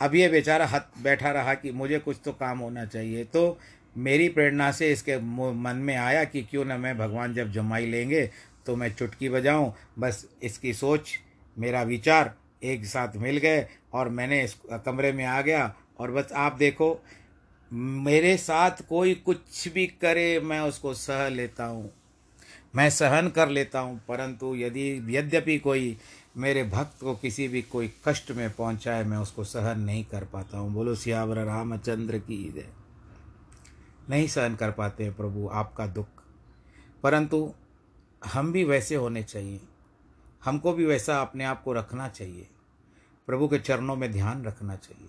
अब 0.01 0.15
ये 0.15 0.29
बेचारा 0.29 0.67
हथ 0.67 1.03
बैठा 1.03 1.31
रहा 1.33 1.55
कि 1.55 1.71
मुझे 1.73 1.99
कुछ 1.99 2.17
तो 2.25 2.33
काम 2.33 2.59
होना 2.59 2.85
चाहिए। 2.85 3.25
तो 3.25 3.59
मेरी 3.97 4.29
प्रेरणा 4.29 4.71
से 4.73 4.91
इसके 4.93 5.17
मन 5.55 5.77
में 5.77 5.95
आया 5.97 6.25
कि 6.25 6.43
क्यों 6.43 6.65
ना 6.65 6.77
मैं 6.79 6.97
भगवान 6.99 7.35
जब 7.35 7.53
जमाई 7.53 7.87
लेंगे 7.87 8.31
तो 8.67 8.77
मैं 8.77 8.93
चुटकी 8.95 9.29
बजाऊं। 9.29 9.71
बस 9.99 10.27
इसकी 10.43 10.73
सोच, 10.75 11.19
मेरा 11.57 11.83
विचार 11.83 12.35
एक 12.63 12.85
साथ 12.87 13.17
मिल 13.17 13.37
गए 13.37 13.67
और 13.93 14.09
मैंने 14.09 14.43
इस 14.45 14.57
कमरे 14.87 15.13
में 15.13 15.25
आ 15.25 15.41
गया। 15.41 15.75
और 16.01 16.11
बस 16.11 16.33
आप 16.35 16.57
देखो, 16.59 16.99
मेरे 17.71 18.37
साथ 18.37 18.83
कोई 18.89 19.15
कुछ 19.17 19.69
भी 19.69 19.87
करे, 19.87 20.41
मैं 20.41 20.61
उसको 20.61 20.95
सह 20.95 21.29
लेता 21.29 21.65
हूँ। 21.65 21.91
मैं 22.75 22.89
सहन 22.91 23.29
कर 23.29 23.49
लेता 23.49 23.81
हूँ, 23.81 24.01
परंतु 24.09 24.55
यदि, 24.57 25.17
यद्यपि 25.17 25.59
कोई 25.59 25.97
मेरे 26.37 26.65
भक्त 26.65 27.01
को 27.01 27.15
किसी 27.15 27.49
भी 27.49 27.63
कोई 27.63 27.95
कष्ट 28.05 28.31
में 28.31 28.53
पहुँचाए, 28.53 29.05
मैं 29.05 29.19
उसको 29.19 29.45
सहन 29.45 29.81
नहीं 29.81 30.05
कर 30.05 30.25
पाता 30.25 30.59
हूँ। 30.59 30.73
बोलो, 30.73 30.95
सियावर 30.95 31.39
रामचंद्र 31.45 32.19
की 32.19 32.53
जय। 32.53 32.69
नहीं 34.11 34.29
सहन 34.29 34.57
कर 34.57 34.71
पाते 34.71 35.05
हैं 35.05 35.17
प्रभु, 35.17 35.49
आपका 35.53 35.87
दुख। 35.87 36.07
परंतु 37.03 37.53
हम 38.25 38.53
भी 38.53 38.65
वैसे 38.65 38.95
होने 38.95 39.23
चाहिए। 39.23 39.61
हमको 40.45 40.73
भी 40.73 40.87
वैसा 40.87 41.21
अपने 41.21 41.45
आप 41.45 41.63
को 41.63 41.73
रखना 41.73 42.09
चाहिए। 42.09 42.49
प्रभु 43.27 43.49
के 43.49 43.59
चरणों 43.59 43.97
में 43.97 44.13
ध्यान 44.13 44.45
रखना 44.45 44.77
चाहिए। 44.77 45.09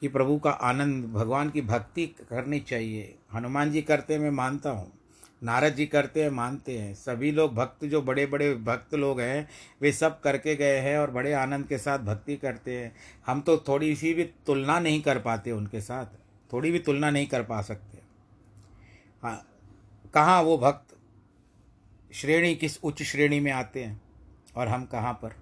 कि 0.00 0.08
प्रभु 0.08 0.38
का 0.38 0.50
आनंद, 0.50 1.04
भगवान 1.04 1.50
की 1.50 1.60
भक्ति 1.60 2.06
करनी 2.06 2.60
चाहिए। 2.60 3.18
हनुमान 3.34 3.72
जी 3.72 3.82
करते 3.82 4.18
मैं 4.18 4.30
मानता 4.30 4.70
हूँ। 4.70 4.97
नारद 5.42 5.74
जी 5.74 5.86
करते 5.86 6.22
हैं, 6.22 6.30
मानते 6.30 6.78
हैं। 6.78 6.94
सभी 6.94 7.30
लोग 7.30 7.54
भक्त, 7.54 7.84
जो 7.84 8.02
बड़े 8.02 8.26
बड़े 8.26 8.54
भक्त 8.54 8.94
लोग 8.94 9.20
हैं, 9.20 9.48
वे 9.80 9.92
सब 9.92 10.20
करके 10.20 10.56
गए 10.56 10.78
हैं 10.78 10.98
और 10.98 11.10
बड़े 11.10 11.32
आनंद 11.32 11.66
के 11.66 11.78
साथ 11.78 11.98
भक्ति 11.98 12.36
करते 12.36 12.78
हैं। 12.78 12.96
हम 13.26 13.40
तो 13.40 13.56
थोड़ी 13.58 13.96
सी 13.96 14.14
भी 14.14 14.24
तुलना 14.24 14.80
नहीं 14.80 15.02
कर 15.02 15.18
पाते 15.18 15.52
उनके 15.52 15.80
साथ। 15.80 16.06
थोड़ी 16.52 16.70
भी 16.70 16.78
तुलना 16.78 17.10
नहीं 17.10 17.26
कर 17.26 17.42
पा 17.42 17.62
सकते। 17.62 17.98
हाँ 19.22 19.46
कहाँ 20.14 20.42
वो 20.42 20.58
भक्त 20.58 20.96
श्रेणी, 22.12 22.54
किस 22.54 22.78
उच्च 22.84 23.02
श्रेणी 23.02 23.40
में 23.40 23.52
आते 23.52 23.84
हैं 23.84 24.00
और 24.56 24.68
हम 24.68 24.84
कहाँ 24.84 25.12
पर? 25.12 25.32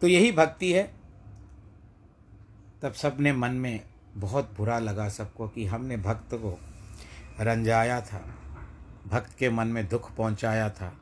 तो 0.00 0.06
यही 0.06 0.32
भक्ति 0.32 0.72
है। 0.72 0.94
तब 2.82 2.92
सबने 2.92 3.32
मन 3.32 3.50
में 3.50 3.80
बहुत 4.14 4.54
बुरा 4.56 4.78
लगा 4.78 5.08
सबको 5.08 5.48
कि 5.48 5.66
हमने 5.66 5.96
भक्त 5.96 6.34
को 6.34 6.60
रंजाया 7.40 8.00
था। 8.00 8.34
भक्त 9.06 9.38
के 9.38 9.50
मन 9.50 9.66
में 9.66 9.88
दुख 9.88 10.14
पहुँचाया 10.16 10.70
था। 10.70 10.92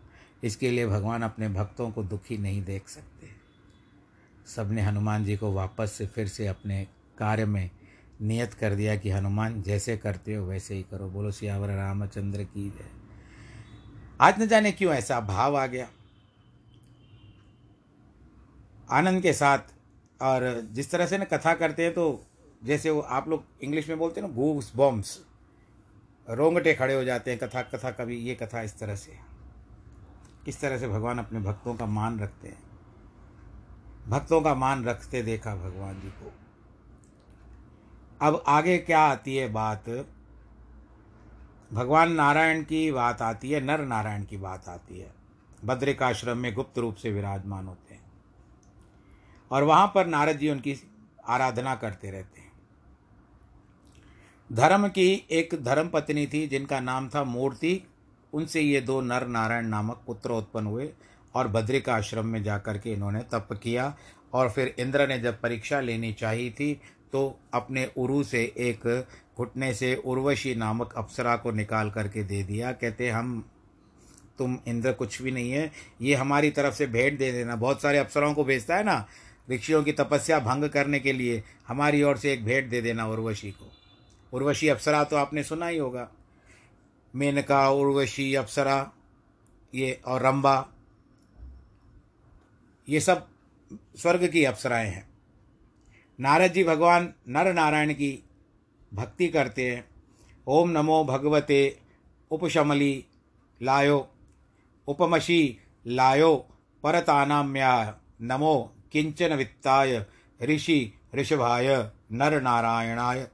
इसके 0.45 0.71
लिए 0.71 0.87
भगवान 0.87 1.23
अपने 1.23 1.49
भक्तों 1.49 1.91
को 1.91 2.03
दुखी 2.03 2.39
नहीं 2.39 2.65
देख 2.65 2.89
सकते। 2.89 3.29
सबने 4.47 4.83
हनुमान 4.83 5.25
जी 5.25 5.37
को 5.37 5.53
वापस 5.53 5.93
से 5.93 6.07
फिर 6.07 6.29
से 6.29 6.47
अपने 6.47 6.87
कार्य 7.19 7.45
में 7.45 7.71
नियत 8.23 8.55
कर 8.55 8.75
दिया 8.75 8.97
कि 8.97 9.11
हनुमान 9.11 9.63
जैसे 9.63 9.97
करते 9.97 10.35
हो 10.35 10.47
वैसे 10.47 10.75
ही 10.75 10.83
करो। 10.83 11.09
बोलो, 11.09 11.31
सियावर 11.31 11.69
रामचंद्र 11.69 12.45
की 12.45 12.71
जय। 12.71 12.91
आज 14.21 14.43
न 14.43 14.47
जाने 14.47 14.73
क्यों 14.73 14.95
ऐसा 14.95 15.21
भाव 15.21 15.57
आ 15.57 15.67
गया। 15.67 15.89
आनंद 18.91 19.23
के 19.23 19.33
साथ 19.33 19.59
और 20.23 20.69
जिस 20.73 20.91
तरह 20.91 21.07
से 21.07 21.19
ना 21.19 21.25
कथा 21.25 21.55
करते 21.55 21.85
हैं 21.85 21.95
तो 21.95 22.27
जैसे 22.65 22.91
वो 22.91 23.01
आप 23.01 23.29
लोग 23.29 23.45
इंग्लिश 23.63 23.89
में 23.89 23.99
बोलते 23.99 24.21
हैं 24.21 24.29
ना, 24.29 24.35
गूस 24.35 24.73
बॉम्ब्स 24.77 25.19
रोंगटे 26.31 26.75
खड़े 26.75 26.95
हो 26.95 27.05
जाते 27.05 27.31
हैं, 27.31 27.41
कथा 27.41 27.63
कथा 27.63 27.91
कभी 27.91 28.17
ये 28.17 28.35
कथा 28.35 28.63
इस 28.63 28.79
तरह 28.79 28.97
से। 28.97 29.19
किस 30.45 30.61
तरह 30.61 30.79
से 30.79 30.89
भगवान 30.89 31.19
अपने 31.19 31.41
भक्तों 31.41 31.75
का 31.75 31.87
मान 31.87 32.21
रखते 32.21 32.49
हैं। 32.49 32.63
भक्तों 34.09 34.41
का 34.41 34.55
मान 34.55 34.85
रखते 34.85 35.23
देखा 35.23 35.57
भगवान 35.57 36.01
जी 36.01 36.09
को। 36.09 36.33
अब 38.23 38.45
आगे 38.47 38.79
क्या 38.79 39.01
आती 39.01 39.37
है 39.37 39.49
बात? 39.49 40.07
भगवान 41.73 42.13
नारायण 42.13 42.65
की 42.65 42.93
बात 42.93 43.23
आती 43.23 43.51
है, 43.51 43.61
नर 43.61 43.81
नारायण 43.81 44.25
की 44.25 44.37
बात 44.37 44.69
आती 44.69 45.01
है। 45.01 45.15
बद्रिकाश्रम 45.65 46.39
में 46.39 46.55
गुप्त 46.55 46.79
रूप 46.79 46.95
से 46.95 47.11
विराजमान 47.13 47.67
होते 47.67 47.95
हैं। 47.95 48.13
और 49.51 49.63
वहाँ 49.63 49.93
पर 49.95 50.07
नारद 50.07 50.37
जी 50.37 50.51
उनकी 50.51 50.77
आराधना 51.29 51.75
करते 51.75 52.11
रहते 52.11 52.41
हैं। 52.41 52.42
धर्म 54.53 54.89
की 54.89 55.27
एक 55.31 55.55
धर्म 55.63 55.89
पत्नी 55.89 56.27
थी, 56.27 56.47
जिनका 56.47 56.81
नाम 56.81 57.09
था 57.09 57.25
मूर्ति। 57.25 57.81
उनसे 58.33 58.61
ये 58.61 58.81
दो 58.81 59.01
नर 59.01 59.27
नारायण 59.27 59.67
नामक 59.67 60.03
पुत्र 60.07 60.31
उत्पन्न 60.31 60.67
हुए 60.67 60.89
और 61.35 61.49
बद्रिका 61.49 61.95
आश्रम 61.95 62.27
में 62.27 62.43
जाकर 62.43 62.79
के 62.79 62.93
इन्होंने 62.93 63.21
तप 63.21 63.49
किया। 63.53 63.97
और 64.33 64.51
फिर 64.51 64.75
इंद्र 64.79 65.07
ने 65.09 65.19
जब 65.19 65.41
परीक्षा 65.41 65.81
लेनी 65.81 66.13
चाहिए 66.13 66.51
थी 66.51 66.81
तो 67.13 67.39
अपने 67.55 67.91
उरु 67.97 68.23
से 68.25 68.43
एक 68.43 69.07
घुटने 69.37 69.75
से 69.75 69.95
उर्वशी 69.97 70.55
नामक 70.55 70.95
अप्सरा 70.97 71.37
को 71.37 71.51
निकाल 71.51 71.91
करके 71.91 72.23
दे 72.25 72.43
दिया। 72.43 72.73
कहते, 72.73 73.11
हम, 73.11 73.45
तुम 74.39 74.59
इंद्र 74.69 74.93
कुछ 74.93 75.23
भी 75.23 75.31
नहीं 75.31 75.51
है। 75.51 75.71
ये 76.01 76.15
हमारी 76.15 76.51
तरफ़ 76.51 76.75
से 76.75 76.87
भेंट 76.87 77.19
दे 77.19 77.33
देना। 77.33 77.57
बहुत 77.57 77.83
सारे 77.83 77.99
अप्सराओं 77.99 78.35
को 78.35 78.45
भेजता 78.45 78.77
है 78.77 78.85
ना, 78.85 79.07
ऋषियों 79.51 79.83
की 79.83 79.93
तपस्या 79.93 80.39
भंग 80.39 80.69
करने 80.69 81.01
के 81.01 81.13
लिए। 81.13 81.43
हमारी 81.69 82.03
ओर 82.03 82.17
से 82.17 82.33
एक 82.33 82.45
भेंट 82.45 82.69
दे 82.69 82.81
देना 82.81 83.07
उर्वशी 83.07 83.51
को। 83.51 83.71
उर्वशी 84.33 84.69
अप्सरा 84.69 85.05
तो 85.05 85.17
आपने 85.17 85.43
सुना 85.43 85.67
ही 85.67 85.79
होगा। 85.79 86.09
मेनका, 87.15 87.69
उर्वशी, 87.71 88.35
अप्सरा, 88.35 88.93
ये 89.75 90.01
और 90.07 90.23
रंबा, 90.23 90.67
ये 92.89 93.01
सब 93.01 93.27
स्वर्ग 93.97 94.27
की 94.29 94.45
अप्सराएँ 94.45 94.89
हैं। 94.89 95.09
नारद 96.21 96.53
जी 96.53 96.65
भगवान 96.65 97.13
नर 97.29 97.53
नारायण 97.53 97.93
की 97.93 98.23
भक्ति 98.93 99.29
करते 99.29 99.71
हैं। 99.71 99.85
ओम 100.47 100.71
नमो 100.71 101.05
भगवते 101.05 101.79
उपशमली 102.31 103.05
लायो, 103.61 104.09
उपमशी 104.89 105.59
लायो, 105.87 106.35
परतानाम्या 106.83 108.01
नमो 108.21 108.55
किंचन 108.93 109.35
वित्ताय, 109.35 110.07
ऋषि 110.41 110.93
ऋषभाय, 111.15 111.91
नर 112.13 112.41
नारायणाय। 112.41 113.29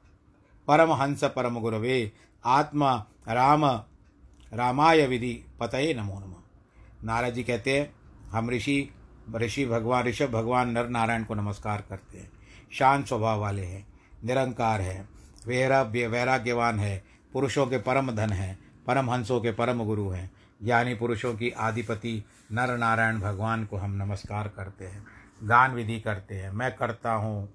परमहंस 0.68 1.24
परम 1.24 1.58
गुरवे 1.60 2.12
आत्मा 2.44 2.92
राम 3.28 3.64
रामाय 4.52 5.06
विधि 5.06 5.32
पतये 5.60 5.94
नमो 5.94 6.18
नमः। 6.18 7.06
नारद 7.06 7.34
जी 7.34 7.42
कहते 7.42 7.78
हैं, 7.78 7.90
हम 8.30 8.50
ऋषि 8.50 8.90
ऋषि 9.36 9.64
भगवान, 9.66 10.04
ऋषभ 10.04 10.30
भगवान 10.30 10.70
नर 10.70 10.88
नारायण 10.88 11.24
को 11.24 11.34
नमस्कार 11.34 11.84
करते 11.88 12.18
हैं। 12.18 12.30
शांत 12.72 13.06
स्वभाव 13.06 13.40
वाले 13.40 13.64
हैं, 13.64 13.86
निरंकार 14.24 14.80
हैं, 14.80 15.08
वैराग्य, 15.46 16.06
वैराग्यवान 16.06 16.78
है, 16.78 17.04
पुरुषों 17.32 17.66
के 17.66 17.78
परम 17.78 18.10
धन 18.10 18.32
है 18.32 18.56
परम 18.86 19.10
हंसों 19.10 19.40
के 19.40 19.52
परम 19.52 19.84
गुरु 19.84 20.08
हैं, 20.08 20.30
ज्ञानी 20.64 20.94
पुरुषों 20.94 21.34
की 21.34 21.50
आधिपति 21.50 22.22
नर 22.52 22.76
नारायण 22.78 23.20
भगवान 23.20 23.64
को 23.64 23.76
हम 23.76 23.94
नमस्कार 23.96 24.48
करते 24.48 24.84
हैं, 24.84 25.04
गान 25.42 25.74
विधि 25.74 26.00
करते 26.00 26.34
हैं। 26.34 26.50
मैं 26.50 26.74
करता 26.76 27.12
हूँ 27.12 27.48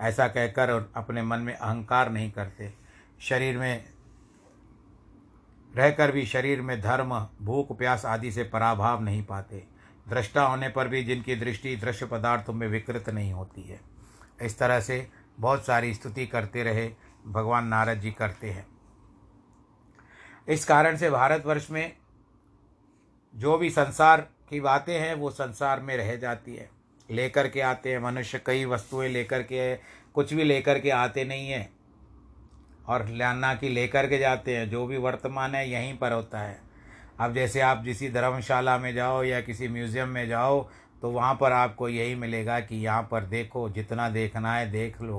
ऐसा 0.00 0.28
कहकर 0.28 0.92
अपने 0.96 1.22
मन 1.22 1.38
में 1.38 1.54
अहंकार 1.54 2.10
नहीं 2.10 2.30
करते। 2.30 2.74
शरीर 3.20 3.58
में, 3.58 3.84
रहकर 5.76 6.12
भी 6.12 6.26
शरीर 6.26 6.62
में 6.62 6.80
धर्म, 6.80 7.28
भूख, 7.42 7.78
प्यास 7.78 8.04
आदि 8.04 8.32
से 8.32 8.44
पराभाव 8.44 9.02
नहीं 9.02 9.24
पाते। 9.24 9.66
दृष्टा 10.08 10.42
होने 10.46 10.68
पर 10.68 10.88
भी 10.88 11.04
जिनकी 11.04 11.36
दृष्टि 11.36 11.76
दृश्य 11.76 12.06
पदार्थों 12.06 12.52
में 12.52 12.68
विकृत 12.68 13.10
नहीं 13.10 13.32
होती 13.32 13.62
है। 13.62 13.80
इस 14.42 14.58
तरह 14.58 14.80
से 14.80 15.10
बहुत 15.40 15.66
सारी 15.66 15.94
स्तुति 15.94 16.26
करते 16.26 16.62
रहे 16.62 16.90
भगवान 17.26 17.66
नारद 17.66 17.98
जी 17.98 18.10
करते 18.10 18.50
हैं। 18.50 18.66
इस 20.48 20.64
कारण 20.64 20.96
से 20.96 21.10
भारतवर्ष 21.10 21.70
में 21.70 21.96
जो 23.34 23.58
भी 23.58 23.70
संसार 23.70 24.20
की 24.50 24.60
बातें 24.60 25.00
हैं, 25.00 25.14
वो 25.14 25.30
संसार 25.30 25.80
में 25.80 25.96
रह 25.96 26.16
जाती 26.16 26.56
है। 26.56 26.75
लेकर 27.10 27.48
के 27.48 27.60
आते 27.60 27.92
हैं, 27.92 27.98
मनुष्य 27.98 28.40
कई 28.46 28.64
वस्तुएँ 28.64 29.08
लेकर 29.08 29.42
के, 29.42 29.74
कुछ 30.14 30.32
भी 30.34 30.44
लेकर 30.44 30.78
के 30.78 30.90
आते 30.90 31.24
नहीं 31.24 31.48
हैं। 31.48 31.68
और 32.88 33.06
लाना 33.08 33.54
की 33.54 33.68
लेकर 33.68 34.06
के 34.06 34.18
जाते 34.18 34.56
हैं, 34.56 34.68
जो 34.70 34.86
भी 34.86 34.96
वर्तमान 34.96 35.54
है 35.54 35.68
यहीं 35.70 35.96
पर 35.98 36.12
होता 36.12 36.40
है। 36.40 36.58
अब 37.20 37.34
जैसे 37.34 37.60
आप 37.60 37.82
किसी 37.84 38.08
धर्मशाला 38.10 38.76
में 38.78 38.92
जाओ 38.94 39.22
या 39.22 39.40
किसी 39.40 39.68
म्यूज़ियम 39.68 40.08
में 40.08 40.26
जाओ 40.28 40.68
तो 41.02 41.10
वहाँ 41.10 41.34
पर 41.34 41.52
आपको 41.52 41.88
यही 41.88 42.14
मिलेगा 42.14 42.58
कि 42.60 42.76
यहाँ 42.76 43.02
पर 43.02 43.24
देखो, 43.24 43.68
जितना 43.70 44.08
देखना 44.08 44.54
है 44.54 44.70
देख 44.70 45.00
लो। 45.02 45.18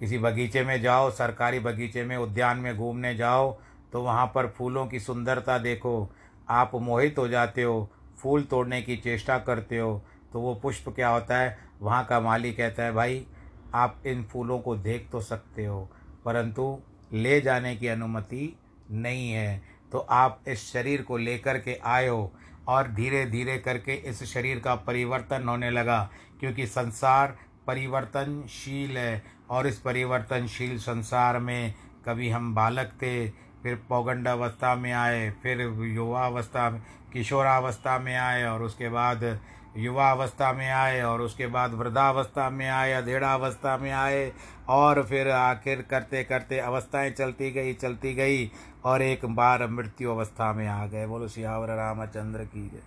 किसी 0.00 0.18
बगीचे 0.18 0.62
में 0.64 0.80
जाओ, 0.82 1.10
सरकारी 1.10 1.58
बगीचे 1.60 2.04
में, 2.04 2.16
उद्यान 2.16 2.58
में 2.58 2.76
घूमने 2.76 3.14
जाओ 3.14 3.52
तो 3.92 4.02
वहाँ 4.02 4.26
पर 4.26 4.46
फूलों 4.48 4.86
की 4.86 5.00
सुंदरता 5.00 5.58
देखो। 5.58 6.10
आप 6.48 6.74
मोहित 6.74 7.18
हो 7.18 7.26
जाते 7.28 7.62
हो, 7.62 7.90
फूल 8.18 8.42
तोड़ने 8.42 8.82
की 8.82 8.96
चेष्टा 8.96 9.38
करते 9.38 9.78
हो 9.78 10.02
तो 10.32 10.40
वो 10.40 10.54
पुष्प 10.54 10.88
क्या 10.88 11.08
होता 11.08 11.36
है? 11.36 11.58
वहाँ 11.82 12.04
का 12.04 12.20
माली 12.20 12.52
कहता 12.52 12.82
है, 12.82 12.92
भाई, 12.92 13.26
आप 13.74 14.02
इन 14.06 14.22
फूलों 14.24 14.58
को 14.58 14.76
देख 14.76 15.08
तो 15.12 15.20
सकते 15.20 15.64
हो, 15.64 15.88
परंतु 16.24 16.78
ले 17.12 17.40
जाने 17.40 17.76
की 17.76 17.88
अनुमति 17.88 18.56
नहीं 18.90 19.30
है। 19.30 19.62
तो 19.92 19.98
आप 19.98 20.40
इस 20.48 20.72
शरीर 20.72 21.02
को 21.02 21.16
लेकर 21.16 21.58
के 21.58 21.72
हो 22.08 22.32
और 22.68 22.88
धीरे 22.88 23.24
धीरे 23.26 23.56
करके 23.58 23.94
इस 24.08 24.22
शरीर 24.24 24.58
का 24.58 24.74
परिवर्तन 24.74 25.48
होने 25.48 25.70
लगा, 25.70 26.10
क्योंकि 26.40 26.66
संसार 26.66 27.36
परिवर्तनशील 27.66 28.98
है 28.98 29.22
और 29.50 29.66
इस 29.66 29.78
परिवर्तनशील 29.78 30.78
संसार 30.78 31.38
में 31.38 31.74
कभी 32.06 32.28
हम 32.30 32.54
बालक 32.54 32.92
थे, 33.02 33.28
फिर 33.62 33.74
पौगंड 33.88 34.28
अवस्था 34.28 34.74
में 34.74 34.92
आए, 34.92 35.30
फिर 35.42 35.60
युवावस्था 35.86 36.70
किशोरावस्था 37.12 37.98
में 37.98 38.16
आए 38.16 38.44
और 38.44 38.62
उसके 38.62 38.88
बाद 38.88 39.24
युवा 39.74 40.10
अवस्था 40.10 40.52
में 40.52 40.68
आए 40.68 41.00
और 41.02 41.20
उसके 41.20 41.46
बाद 41.46 41.74
वृद्धावस्था 41.74 42.48
में 42.50 42.68
आए, 42.68 42.92
अधेड़ावस्था 42.92 43.76
में 43.76 43.90
आए 43.92 44.32
और 44.68 45.02
फिर 45.02 45.28
आखिर 45.28 45.82
करते 45.82 46.22
करते 46.24 46.58
अवस्थाएँ 46.58 47.10
चलती 47.10 47.50
गई 47.50 47.74
चलती 47.74 48.14
गई 48.14 48.50
और 48.84 49.02
एक 49.02 49.24
बार 49.26 49.66
मृत्यु 49.68 50.10
अवस्था 50.10 50.52
में 50.52 50.66
आ 50.68 50.86
गए। 50.86 51.06
बोलो, 51.06 51.28
सियावर 51.28 51.68
रामचंद्र 51.68 52.44
की 52.44 52.68
जय। 52.68 52.82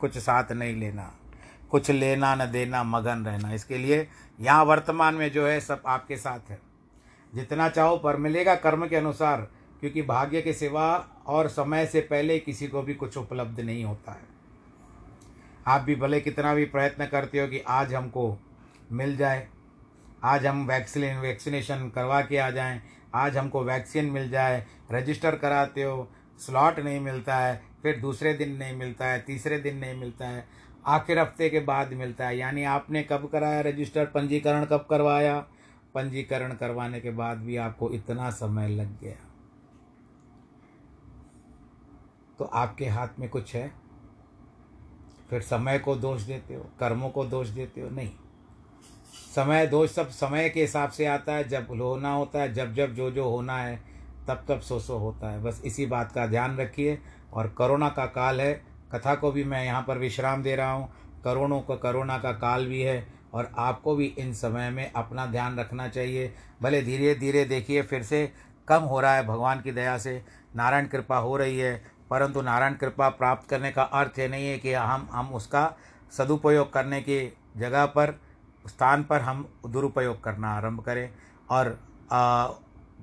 कुछ 0.00 0.18
साथ 0.18 0.52
नहीं 0.52 0.76
लेना, 0.76 1.10
कुछ 1.70 1.90
लेना 1.90 2.34
न 2.34 2.50
देना, 2.52 2.82
मगन 2.84 3.24
रहना। 3.26 3.52
इसके 3.52 3.78
लिए 3.78 4.06
यहाँ 4.40 4.64
वर्तमान 4.64 5.14
में 5.14 5.30
जो 5.32 5.46
है 5.46 5.60
सब 5.60 5.82
आपके 5.86 6.16
साथ 6.16 6.50
है। 6.50 6.58
जितना 7.32 7.68
चाहो 7.68 7.96
पर 7.96 8.16
मिलेगा 8.16 8.54
कर्म 8.54 8.86
के 8.86 8.96
अनुसार, 8.96 9.48
क्योंकि 9.80 10.02
भाग्य 10.02 10.42
के 10.42 10.52
सिवा 10.52 11.04
और 11.26 11.48
समय 11.48 11.86
से 11.86 12.00
पहले 12.00 12.38
किसी 12.38 12.66
को 12.68 12.82
भी 12.82 12.94
कुछ 12.94 13.16
उपलब्ध 13.16 13.60
नहीं 13.60 13.84
होता 13.84 14.12
है। 14.12 14.35
आप 15.66 15.80
भी 15.80 15.94
भले 15.96 16.20
कितना 16.20 16.54
भी 16.54 16.64
प्रयत्न 16.64 17.06
करते 17.06 17.40
हो 17.40 17.46
कि 17.48 17.60
आज 17.60 17.94
हमको 17.94 18.38
मिल 18.92 19.16
जाए, 19.16 19.48
आज 20.24 20.46
हम 20.46 20.66
वैक्सीन 20.66 21.18
वैक्सीनेशन 21.18 21.90
करवा 21.94 22.20
के 22.20 22.38
आ 22.38 22.50
जाएँ, 22.50 22.82
आज 23.14 23.36
हमको 23.36 23.64
वैक्सीन 23.64 24.04
मिल 24.04 24.30
जाए 24.30 24.66
रजिस्टर 24.92 25.36
कराते 25.36 25.82
हो 25.82 26.08
स्लॉट 26.38 26.78
नहीं 26.78 27.00
मिलता 27.00 27.36
है, 27.36 27.62
फिर 27.82 28.00
दूसरे 28.00 28.34
दिन 28.34 28.56
नहीं 28.56 28.76
मिलता 28.76 29.06
है, 29.06 29.20
तीसरे 29.20 29.58
दिन 29.58 29.76
नहीं 29.76 29.98
मिलता 30.00 30.28
है, 30.28 30.46
आखिर 30.86 31.18
हफ़्ते 31.18 31.48
के 31.50 31.60
बाद 31.60 31.92
मिलता 31.92 32.26
है। 32.26 32.38
यानी 32.38 32.64
आपने 32.64 33.02
कब 33.02 33.28
कराया 33.32 33.60
रजिस्टर 33.60 34.04
पंजीकरण 34.04 34.64
कब 34.64 34.86
करवाया? 34.90 35.38
पंजीकरण 35.94 36.52
करवाने 36.54 37.00
के 37.00 37.10
बाद 37.10 37.38
भी 37.38 37.56
आपको 37.56 37.90
इतना 37.90 38.30
समय 38.30 38.68
लग 38.68 39.00
गया। 39.00 39.16
तो 42.38 42.44
आपके 42.44 42.86
हाथ 42.86 43.08
में 43.18 43.28
कुछ 43.28 43.54
है? 43.54 43.85
फिर 45.30 45.42
समय 45.42 45.78
को 45.78 45.94
दोष 45.96 46.22
देते 46.22 46.54
हो, 46.54 46.66
कर्मों 46.80 47.08
को 47.10 47.24
दोष 47.24 47.48
देते 47.48 47.80
हो, 47.80 47.90
नहीं। 47.90 48.10
समय 49.34 49.66
दोष 49.66 49.90
सब 49.90 50.08
समय 50.08 50.48
के 50.48 50.60
हिसाब 50.60 50.90
से 50.90 51.06
आता 51.06 51.32
है, 51.32 51.48
जब 51.48 51.66
होना 51.70 52.12
होता 52.14 52.40
है, 52.40 52.52
जब 52.54 52.74
जब 52.74 52.94
जो 52.94 53.10
जो 53.10 53.28
होना 53.28 53.58
है, 53.58 53.76
तब 54.28 54.44
तब 54.48 54.60
सो 54.60 54.78
सो 54.80 54.96
होता 54.98 55.30
है। 55.30 55.42
बस 55.42 55.62
इसी 55.64 55.86
बात 55.86 56.12
का 56.12 56.26
ध्यान 56.26 56.56
रखिए। 56.56 56.98
और 57.32 57.54
करोना 57.58 57.88
का 57.88 58.06
काल 58.06 58.40
है, 58.40 58.52
कथा 58.92 59.14
को 59.14 59.30
भी 59.32 59.44
मैं 59.44 59.64
यहाँ 59.64 59.84
पर 59.88 59.98
विश्राम 59.98 60.42
दे 60.42 60.56
रहा 60.56 60.72
हूँ। 60.72 60.88
करोड़ों 61.24 61.60
का 61.60 61.76
करोना 61.76 62.18
का 62.18 62.32
काल 62.32 62.66
भी 62.66 62.80
है, 62.82 63.06
और 63.34 63.50
आपको 63.58 63.94
भी 63.96 64.06
इन 64.18 64.32
समय 64.32 64.70
में 64.70 64.92
अपना 64.92 65.26
ध्यान 65.26 65.58
रखना 65.58 65.88
चाहिए। 65.88 66.32
भले 66.62 66.82
धीरे 66.82 67.14
धीरे 67.14 67.44
देखिए, 67.44 67.82
फिर 67.82 68.02
से 68.02 68.32
कम 68.68 68.82
हो 68.82 69.00
रहा 69.00 69.14
है 69.16 69.26
भगवान 69.26 69.60
की 69.60 69.72
दया 69.72 69.98
से। 69.98 70.22
नारायण 70.56 70.86
कृपा 70.86 71.16
हो 71.16 71.36
रही 71.36 71.58
है 71.58 71.84
परंतु 72.10 72.42
नारायण 72.42 72.74
कृपा 72.76 73.08
प्राप्त 73.10 73.48
करने 73.50 73.70
का 73.72 73.82
अर्थ 73.82 74.18
ये 74.18 74.28
नहीं 74.28 74.48
है 74.48 74.58
कि 74.58 74.72
हम 74.72 75.08
हम 75.12 75.32
उसका 75.34 75.64
सदुपयोग 76.12 76.72
करने 76.72 77.00
की 77.02 77.18
जगह 77.56 77.86
पर, 77.88 78.14
स्थान 78.66 79.02
पर 79.04 79.20
हम 79.20 79.46
दुरुपयोग 79.68 80.22
करना 80.24 80.54
आरंभ 80.56 80.80
करें 80.84 81.10
और 81.50 81.78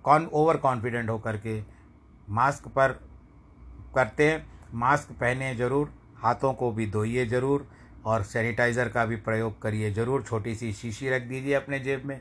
कौन 0.06 0.30
ओवर 0.34 0.58
कॉन्फिडेंट 0.58 1.10
होकर 1.10 1.38
के 1.38 1.62
मास्क 2.30 2.68
पर 2.70 2.92
करते 3.96 4.32
हैं। 4.32 4.46
मास्क 4.76 5.12
पहने 5.12 5.54
ज़रूर, 5.56 5.92
हाथों 6.18 6.54
को 6.54 6.72
भी 6.72 6.88
धोइए 6.92 7.26
ज़रूर 7.28 7.68
और 8.06 8.24
सैनिटाइज़र 8.24 8.90
का 8.90 9.06
भी 9.06 9.16
प्रयोग 9.18 9.62
करिए 9.62 9.92
ज़रूर। 9.94 10.24
छोटी 10.24 10.56
सी 10.56 10.72
शीशी 10.74 11.10
रख 11.10 11.22
दीजिए 11.24 11.54
अपने 11.54 11.80
जेब 11.80 12.06
में। 12.06 12.20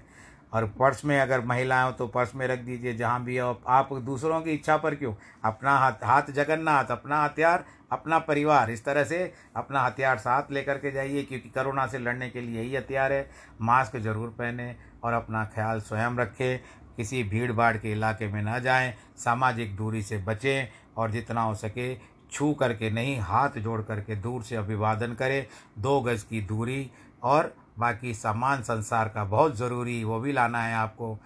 और 0.52 0.64
पर्स 0.78 1.04
में 1.04 1.18
अगर 1.20 1.40
महिलाएँ 1.40 1.84
हो 1.84 1.92
तो 1.92 2.06
पर्स 2.06 2.34
में 2.34 2.46
रख 2.46 2.58
दीजिए, 2.58 2.94
जहाँ 2.94 3.22
भी 3.24 3.36
हो। 3.38 3.60
आप 3.68 3.92
दूसरों 3.94 4.40
की 4.40 4.50
इच्छा 4.50 4.76
पर 4.76 4.94
क्यों? 4.94 5.14
अपना 5.44 5.76
हाथ 5.78 6.04
हाथ 6.04 6.30
जगन्नाथ, 6.30 6.90
अपना 6.90 7.22
हथियार, 7.24 7.64
अपना 7.92 8.18
परिवार, 8.18 8.70
इस 8.70 8.84
तरह 8.84 9.04
से 9.04 9.32
अपना 9.56 9.80
हथियार 9.80 10.18
साथ 10.18 10.52
लेकर 10.52 10.78
के 10.78 10.90
जाइए, 10.90 11.22
क्योंकि 11.22 11.48
कोरोना 11.48 11.86
से 11.86 11.98
लड़ने 11.98 12.28
के 12.30 12.40
लिए 12.40 12.60
यही 12.60 12.76
हथियार 12.76 13.12
है। 13.12 13.28
मास्क 13.60 13.96
ज़रूर 13.96 14.28
पहने 14.28 14.74
और 15.04 15.12
अपना 15.12 15.44
ख्याल 15.44 15.80
स्वयं 15.80 16.16
रखें। 16.16 16.58
किसी 16.96 17.22
भीड़ 17.24 17.52
भाड़ 17.52 17.76
के 17.76 17.92
इलाके 17.92 18.26
में 18.28 18.42
न 18.42 18.58
जाएँ। 18.60 18.92
सामाजिक 19.16 19.76
दूरी 19.76 20.02
से 20.02 20.18
बचें 20.18 20.68
और 20.96 21.10
जितना 21.10 21.42
हो 21.42 21.54
सके 21.54 21.94
छू 22.32 22.52
करके 22.52 22.90
नहीं, 22.90 23.18
हाथ 23.20 23.58
जोड़ 23.58 23.80
करके 23.82 24.16
दूर 24.16 24.42
से 24.42 24.56
अभिवादन 24.56 25.14
करें। 25.14 25.46
दो 25.78 26.00
गज 26.00 26.22
की 26.22 26.40
दूरी 26.40 26.90
और 27.22 27.54
बाकी 27.78 28.14
सामान 28.14 28.62
संसार 28.62 29.08
का 29.08 29.24
बहुत 29.24 29.56
ज़रूरी 29.56 30.02
वो 30.04 30.20
भी 30.20 30.32
लाना 30.32 30.62
है 30.62 30.74
आपको, 30.74 31.18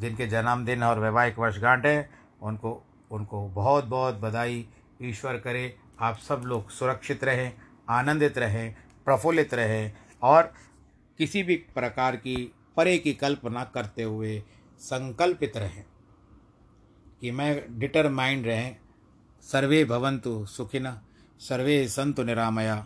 जिनके 0.00 0.26
जन्मदिन 0.26 0.82
और 0.82 0.98
वैवाहिक 0.98 1.38
वर्षगांठ 1.38 1.86
है, 1.86 2.10
उनको 2.42 2.82
उनको 3.10 3.46
बहुत 3.48 3.84
बहुत 3.84 4.14
बधाई। 4.14 4.66
ईश्वर 5.02 5.36
करे 5.38 5.76
आप 6.00 6.18
सब 6.18 6.42
लोग 6.44 6.70
सुरक्षित 6.70 7.24
रहें, 7.24 7.52
आनंदित 7.88 8.38
रहें, 8.38 8.74
प्रफुल्लित 9.04 9.54
रहें 9.54 9.92
और 10.22 10.52
किसी 11.18 11.42
भी 11.42 11.56
प्रकार 11.74 12.16
की 12.16 12.36
परे 12.76 12.96
की 12.98 13.12
कल्पना 13.14 13.64
करते 13.64 14.02
हुए 14.02 14.42
संकल्पित 14.80 15.56
रहें 15.56 15.84
कि 17.20 17.30
मैं 17.30 17.78
डिटरमाइंड 17.78 18.46
रहें। 18.46 18.76
सर्वे 19.46 19.84
भवंतु 19.84 20.44
सुखिन, 20.46 20.90
सर्वे 21.40 21.86
संतु 21.88 22.22
निरामया, 22.22 22.84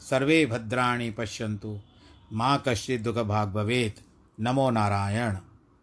सर्वे 0.00 0.44
भद्राणी 0.46 1.10
पश्यन्तु। 1.10 1.78
माँ 2.32 2.62
कश्चित 2.68 3.00
दुख 3.00 3.14
भाग 3.14 3.48
भवेत। 3.48 3.96
नमो 4.40 4.70
नारायण। 4.70 5.36